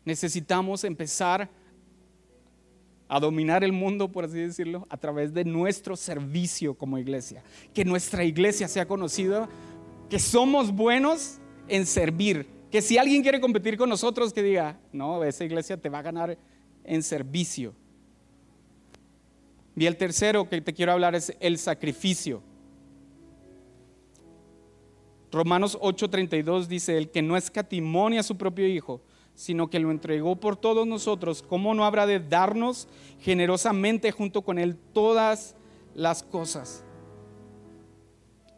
[0.04, 1.48] necesitamos empezar
[3.08, 7.42] a dominar el mundo, por así decirlo, a través de nuestro servicio como iglesia.
[7.72, 9.48] Que nuestra iglesia sea conocida,
[10.08, 12.46] que somos buenos en servir.
[12.74, 16.02] Que si alguien quiere competir con nosotros, que diga, no, esa iglesia te va a
[16.02, 16.36] ganar
[16.82, 17.72] en servicio.
[19.76, 22.42] Y el tercero que te quiero hablar es el sacrificio.
[25.30, 29.00] Romanos 8:32 dice, el que no escatimonia a su propio hijo,
[29.36, 32.88] sino que lo entregó por todos nosotros, ¿cómo no habrá de darnos
[33.20, 35.54] generosamente junto con Él todas
[35.94, 36.83] las cosas?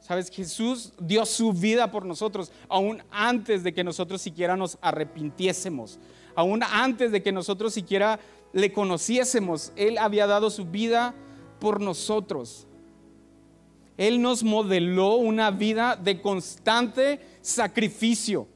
[0.07, 5.99] Sabes, Jesús dio su vida por nosotros, aún antes de que nosotros siquiera nos arrepintiésemos,
[6.37, 8.21] aún antes de que nosotros siquiera
[8.53, 9.72] le conociésemos.
[9.74, 11.12] Él había dado su vida
[11.59, 12.68] por nosotros.
[13.97, 18.47] Él nos modeló una vida de constante sacrificio.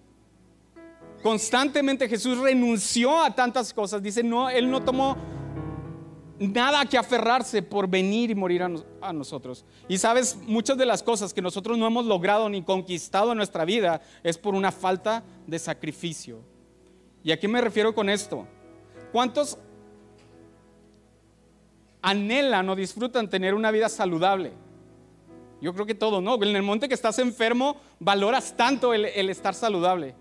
[1.20, 4.01] Constantemente Jesús renunció a tantas cosas.
[4.01, 5.16] Dice, no, Él no tomó
[6.41, 9.64] nada que aferrarse por venir y morir a, nosotros.
[9.88, 13.66] Y sabes, muchas de las cosas que nosotros no hemos logrado ni conquistado en nuestra
[13.66, 16.41] vida es por una falta de sacrificio.
[17.22, 18.47] ¿Y a qué me refiero con esto?
[19.12, 19.59] ¿Cuántos
[22.01, 24.53] anhelan o disfrutan tener una vida saludable?
[25.61, 26.43] Yo creo que todo, ¿no?
[26.43, 30.14] En el momento que estás enfermo, valoras tanto el estar saludable.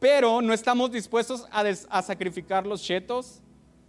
[0.00, 3.42] pero no estamos dispuestos a, a sacrificar los chetos,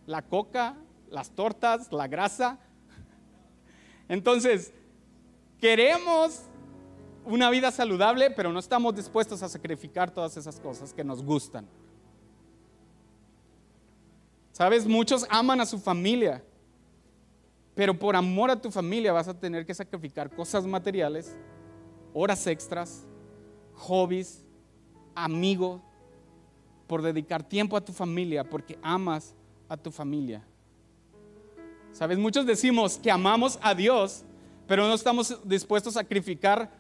[0.06, 0.76] la coca,
[1.12, 2.58] las tortas, la grasa.
[4.08, 4.74] Entonces,
[5.60, 6.42] queremos
[7.26, 11.68] una vida saludable, pero no estamos dispuestos a sacrificar todas esas cosas que nos gustan.
[14.52, 16.44] Sabes, muchos aman a su familia,
[17.76, 21.36] pero por amor a tu familia vas a tener que sacrificar cosas materiales,
[22.14, 23.06] horas extras,
[23.76, 24.44] hobbies,
[25.16, 25.82] amigos,
[26.88, 29.34] por dedicar tiempo a tu familia, porque amas
[29.70, 30.46] a tu familia.
[31.94, 34.24] Sabes, muchos decimos que amamos a Dios,
[34.68, 36.72] pero no estamos dispuestos a sacrificar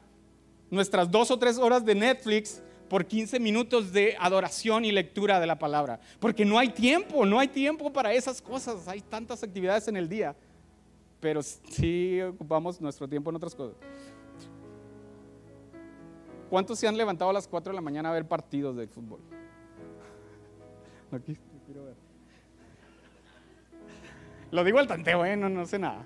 [0.70, 5.48] nuestras dos o tres horas de Netflix por 15 minutos de adoración y lectura de
[5.48, 6.00] la palabra.
[6.20, 8.88] Porque no hay tiempo, no hay tiempo para esas cosas.
[8.88, 10.36] Hay tantas actividades en el día.
[11.20, 13.78] Pero sí ocupamos nuestro tiempo en otras cosas.
[16.50, 19.22] ¿Cuántos se han levantado a las 4 de la mañana a ver partidos de fútbol?
[21.12, 22.11] Aquí, quiero ver.
[24.52, 25.38] Lo digo al tanteo, ¿eh?
[25.38, 26.06] no, no sé nada.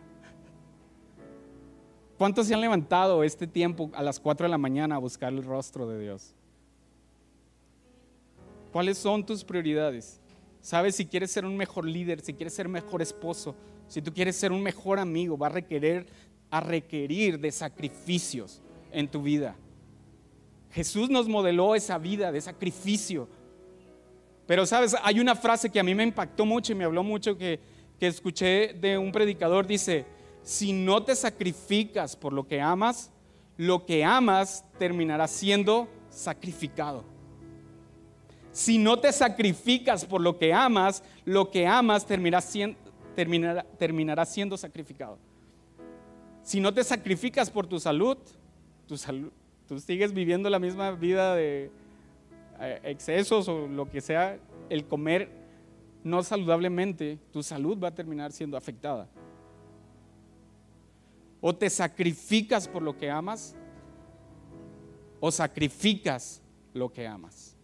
[2.18, 5.44] ¿Cuántos se han levantado este tiempo a las 4 de la mañana a buscar el
[5.44, 6.34] rostro de Dios?
[8.72, 10.22] ¿Cuáles son tus prioridades?
[10.62, 13.56] Sabes, si quieres ser un mejor líder, si quieres ser mejor esposo,
[13.88, 16.06] si tú quieres ser un mejor amigo, va a requerir,
[16.50, 19.56] a requerir de sacrificios en tu vida.
[20.72, 23.28] Jesús nos modeló esa vida de sacrificio.
[24.46, 27.38] Pero sabes, hay una frase que a mí me impactó mucho y me habló mucho
[27.38, 27.60] que,
[28.00, 29.68] que escuché de un predicador.
[29.68, 30.06] Dice,
[30.44, 33.12] si no te sacrificas por lo que amas,
[33.58, 37.04] lo que amas terminará siendo sacrificado.
[38.52, 42.78] Si no te sacrificas por lo que amas, lo que amas terminará siendo,
[44.58, 45.18] sacrificado.
[46.42, 48.18] Si no te sacrificas por tu salud,
[48.88, 49.32] tu salud,
[49.68, 51.70] tú sigues viviendo la misma vida de
[52.62, 54.38] eh, excesos o lo que sea,
[54.70, 55.45] el comer
[56.06, 59.10] no saludablemente, tu salud va a terminar siendo afectada.
[61.42, 63.56] O te sacrificas por lo que amas,
[65.20, 66.44] o sacrificas
[66.76, 67.56] lo que amas.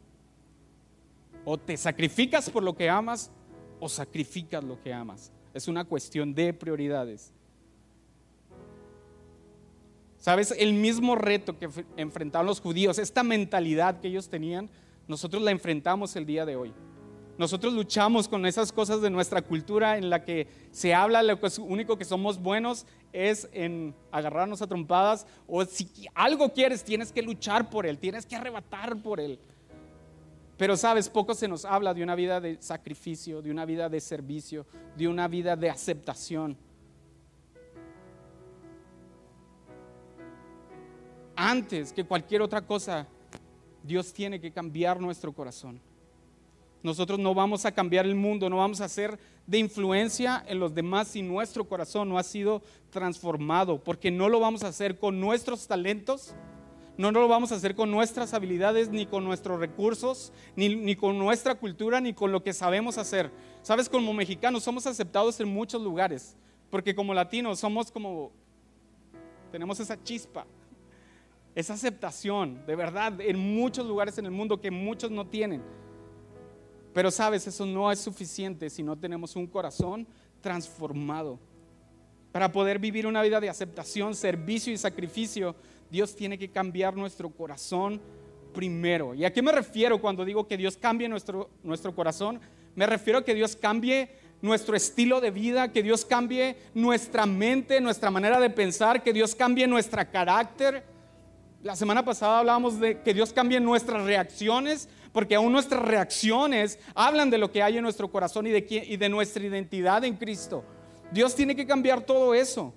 [1.45, 3.29] O te sacrificas por lo que amas,
[3.79, 5.31] o sacrificas lo que amas.
[5.53, 7.31] Es una cuestión de prioridades.
[10.17, 10.49] ¿Sabes?
[10.57, 14.67] El mismo reto que enfrentaron los judíos, esta mentalidad que ellos tenían,
[15.07, 16.73] nosotros la enfrentamos el día de hoy.
[17.37, 21.97] Nosotros luchamos con esas cosas de nuestra cultura en la que se habla, lo único
[21.97, 27.69] que somos buenos es en agarrarnos a trompadas o si algo quieres, tienes que luchar
[27.69, 29.39] por él, tienes que arrebatar por él.
[30.57, 33.99] Pero sabes, poco se nos habla de una vida de sacrificio, de una vida de
[33.99, 36.55] servicio, de una vida de aceptación.
[41.35, 43.07] Antes que cualquier otra cosa,
[43.81, 45.81] Dios tiene que cambiar nuestro corazón.
[46.83, 50.73] Nosotros no vamos a cambiar el mundo, no vamos a ser de influencia en los
[50.73, 55.19] demás si nuestro corazón no ha sido transformado, porque no lo vamos a hacer con
[55.19, 56.33] nuestros talentos,
[56.97, 61.17] no lo vamos a hacer con nuestras habilidades, ni con nuestros recursos, ni, ni, con
[61.17, 63.31] nuestra cultura, ni con lo que sabemos hacer.
[63.61, 66.35] Sabes, como mexicanos somos aceptados en muchos lugares,
[66.69, 68.31] porque como latinos somos como,
[69.51, 70.45] tenemos esa chispa,
[71.55, 75.61] esa aceptación, de verdad, en muchos lugares en el mundo que muchos no tienen.
[76.93, 80.07] Pero sabes, eso no es suficiente si no tenemos un corazón
[80.41, 81.39] transformado.
[82.31, 85.55] Para poder vivir una vida de aceptación, servicio y sacrificio,
[85.89, 88.01] Dios tiene que cambiar nuestro corazón
[88.53, 89.13] primero.
[89.13, 92.39] ¿Y a qué me refiero cuando digo que Dios cambie nuestro, nuestro corazón?
[92.75, 94.09] Me refiero a que Dios cambie
[94.41, 99.35] nuestro estilo de vida, que Dios cambie nuestra mente, nuestra manera de pensar, que Dios
[99.35, 100.83] cambie nuestro carácter.
[101.63, 107.29] La semana pasada hablábamos de que Dios cambie nuestras reacciones, porque aún nuestras reacciones hablan
[107.29, 110.63] de lo que hay en nuestro corazón y de, y de nuestra identidad en Cristo.
[111.11, 112.73] Dios tiene que cambiar todo eso.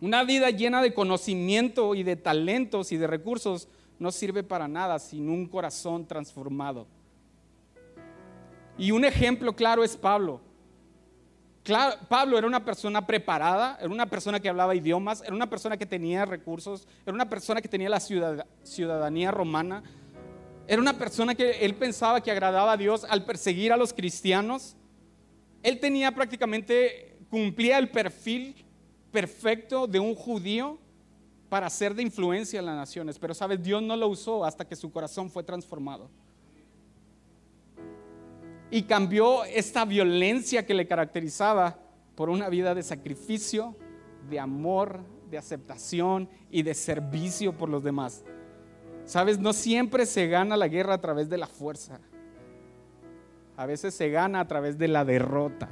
[0.00, 3.68] Una vida llena de conocimiento y de talentos y de recursos
[4.00, 6.88] no sirve para nada sin un corazón transformado.
[8.76, 10.40] Y un ejemplo claro es Pablo.
[11.62, 15.76] Claro, Pablo era una persona preparada, era una persona que hablaba idiomas, era una persona
[15.76, 19.82] que tenía recursos, era una persona que tenía la ciudadanía romana,
[20.66, 24.76] era una persona que él pensaba que agradaba a Dios al perseguir a los cristianos.
[25.62, 28.64] Él tenía prácticamente, cumplía el perfil
[29.12, 30.78] perfecto de un judío
[31.48, 34.74] para ser de influencia en las naciones, pero sabes, Dios no lo usó hasta que
[34.74, 36.10] su corazón fue transformado.
[38.72, 41.78] Y cambió esta violencia que le caracterizaba
[42.16, 43.76] por una vida de sacrificio,
[44.28, 45.00] de amor,
[45.30, 48.24] de aceptación y de servicio por los demás.
[49.04, 52.00] Sabes, no siempre se gana la guerra a través de la fuerza.
[53.56, 55.68] A veces se gana a través de la derrota.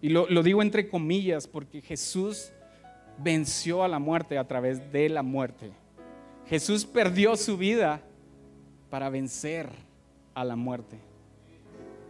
[0.00, 2.52] Y lo, digo entre comillas porque Jesús
[3.18, 5.72] venció a la muerte a través de la muerte.
[6.46, 8.02] Jesús perdió su vida
[8.90, 9.70] para vencer
[10.34, 11.13] a la muerte.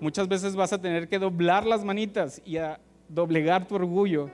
[0.05, 2.79] Muchas veces vas a tener que doblar las manitas y a
[3.09, 4.29] doblegar tu orgullo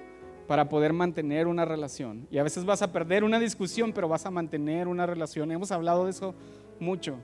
[0.49, 2.27] para poder mantener una relación.
[2.29, 5.53] Y a veces vas a perder una discusión, pero vas a mantener una relación.
[5.53, 6.35] Hemos hablado de eso
[6.81, 7.19] mucho.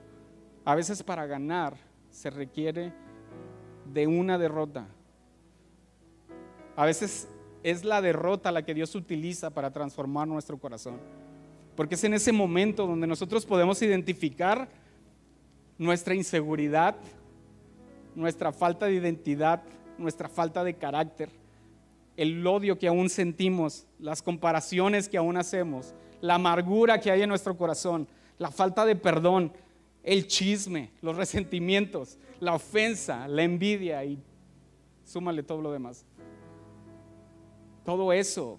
[0.64, 1.74] A veces para ganar
[2.12, 2.92] se requiere
[3.92, 4.86] de una derrota.
[6.76, 7.26] A veces
[7.64, 11.00] es la derrota la que Dios utiliza para transformar nuestro corazón.
[11.74, 14.68] Porque es en ese momento donde nosotros podemos identificar
[15.78, 16.94] nuestra inseguridad,
[18.16, 19.62] nuestra falta de identidad,
[19.98, 21.30] nuestra falta de carácter,
[22.16, 27.28] el odio que aún sentimos, las comparaciones que aún hacemos, la amargura que hay en
[27.28, 28.08] nuestro corazón,
[28.38, 29.52] la falta de perdón,
[30.02, 34.18] el chisme, los resentimientos, la ofensa, la envidia y
[35.04, 36.04] súmale todo lo demás.
[37.84, 38.58] Todo eso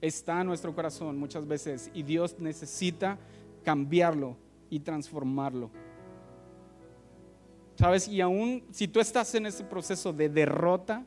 [0.00, 3.16] está en nuestro corazón muchas veces y Dios necesita
[3.62, 4.36] cambiarlo
[4.70, 5.70] y transformarlo.
[7.76, 8.08] ¿Sabes?
[8.08, 11.04] Y aún si tú estás en ese proceso de derrota,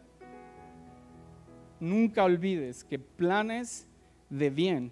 [1.79, 3.87] nunca olvides que planes
[4.29, 4.91] de bien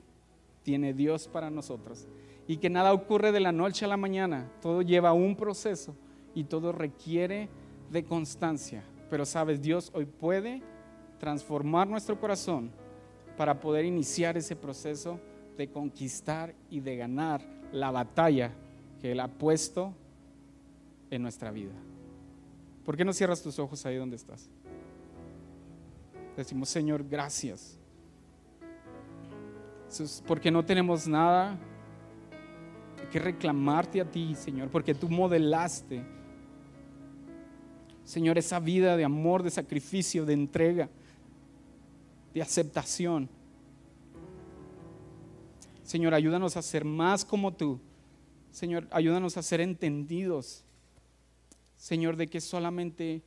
[0.63, 2.07] tiene Dios para nosotros
[2.47, 5.95] y que nada ocurre de la noche a la mañana, todo lleva un proceso
[6.33, 7.49] y todo requiere
[7.91, 8.83] de constancia.
[9.09, 10.61] Pero sabes, Dios hoy puede
[11.19, 12.71] transformar nuestro corazón
[13.37, 15.19] para poder iniciar ese proceso
[15.57, 18.51] de conquistar y de ganar la batalla
[19.01, 19.93] que Él ha puesto
[21.09, 21.73] en nuestra vida.
[22.83, 24.49] ¿Por qué no cierras tus ojos ahí donde estás?
[26.37, 27.79] Decimos, Señor, gracias.
[30.27, 31.57] Porque no tenemos nada
[33.11, 36.03] que reclamarte a ti, Señor, porque tú modelaste,
[38.03, 40.89] Señor, esa vida de amor, de sacrificio, de entrega
[42.35, 43.29] de aceptación.
[45.83, 47.79] Señor, ayúdanos a ser más como tú.
[48.51, 50.64] Señor, ayúdanos a ser entendidos.
[51.85, 53.21] Señor, de que solamente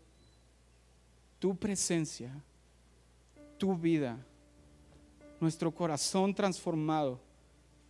[1.39, 2.43] tu presencia,
[3.57, 4.19] tu vida,
[5.39, 7.21] nuestro corazón transformado,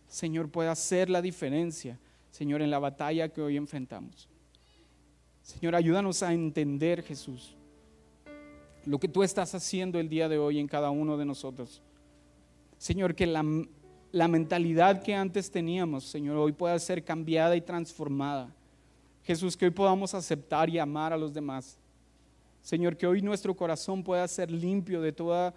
[0.07, 1.97] Señor, pueda hacer la diferencia,
[2.29, 4.29] Señor, en la batalla que hoy enfrentamos.
[5.41, 7.55] Señor, ayúdanos a entender, Jesús,
[8.85, 11.81] lo que tú estás haciendo el día de hoy en cada uno de nosotros.
[12.77, 13.41] Señor, que la,
[14.27, 18.53] mentalidad que antes teníamos, Señor, hoy pueda ser cambiada y transformada.
[19.29, 21.77] Jesús, que hoy podamos aceptar y amar a los demás.
[22.63, 25.53] Señor, que hoy nuestro corazón pueda ser limpio de toda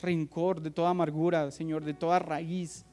[0.00, 2.84] rencor, de toda amargura, Señor, de toda raíz.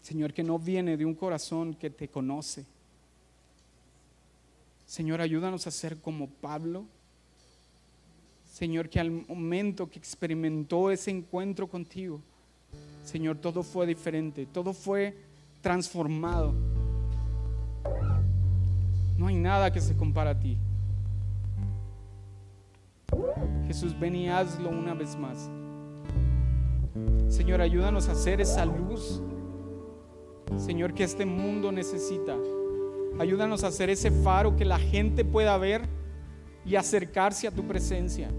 [0.00, 2.64] Señor, que no viene de un corazón que te conoce.
[4.86, 6.86] Señor, ayúdanos a ser como Pablo
[8.50, 12.22] Señor, que al momento que experimentó ese encuentro contigo,
[13.04, 15.16] Señor, todo fue diferente, todo fue
[15.60, 16.69] transformado.
[19.20, 20.56] No hay nada que se compara a ti.
[23.66, 25.50] Jesús, ven y hazlo una vez más.
[27.28, 29.20] Señor, ayúdanos a hacer esa luz,
[30.56, 32.34] Señor, que este mundo necesita.
[33.18, 35.82] Ayúdanos a hacer ese faro que la gente pueda ver
[36.64, 38.30] y acercarse a tu presencia.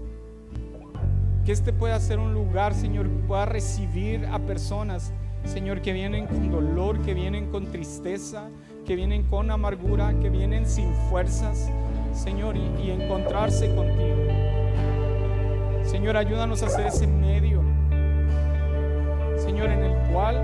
[1.44, 5.12] Que este pueda ser un lugar, Señor, que pueda recibir a personas,
[5.44, 8.50] Señor, que vienen con dolor, que vienen con tristeza,
[8.84, 11.70] que vienen con amargura, que vienen sin fuerzas,
[12.12, 14.16] Señor, y, encontrarse contigo.
[15.84, 17.62] Señor, ayúdanos a hacer ese medio,
[19.36, 20.42] Señor, en el cual,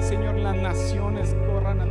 [0.00, 1.90] Señor, las naciones corran a ti.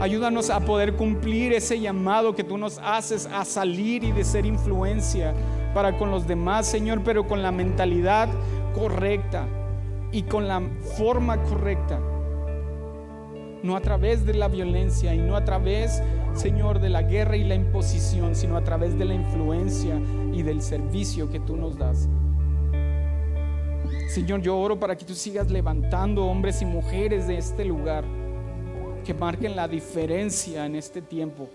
[0.00, 4.44] Ayúdanos a poder cumplir ese llamado que tú nos haces a salir y de ser
[4.44, 5.32] influencia
[5.72, 8.28] para con los demás, Señor, pero con la mentalidad
[8.74, 9.46] correcta
[10.14, 10.62] y con la
[10.96, 11.98] forma correcta.
[13.64, 16.00] No a través de la violencia y no a través,
[16.34, 20.00] Señor, de la guerra y la imposición, sino a través de la influencia
[20.32, 22.08] y del servicio que tú nos das.
[24.08, 28.04] Señor, yo oro para que tú sigas levantando hombres y mujeres de este lugar
[29.04, 31.48] que marquen la diferencia en este tiempo.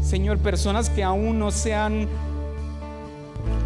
[0.00, 2.06] Señor, personas que aún no se han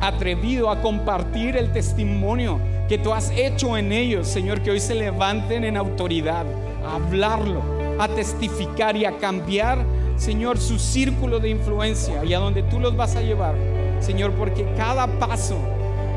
[0.00, 2.58] atrevido a compartir el testimonio
[2.88, 6.44] que tú has hecho en ellos, Señor, que hoy se levanten en autoridad
[6.84, 7.62] a hablarlo,
[7.98, 9.78] a testificar y a cambiar,
[10.16, 13.54] Señor, su círculo de influencia y a donde tú los vas a llevar,
[14.00, 15.56] Señor, porque cada paso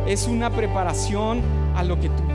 [0.08, 1.42] es una preparación
[1.76, 2.24] a lo que tú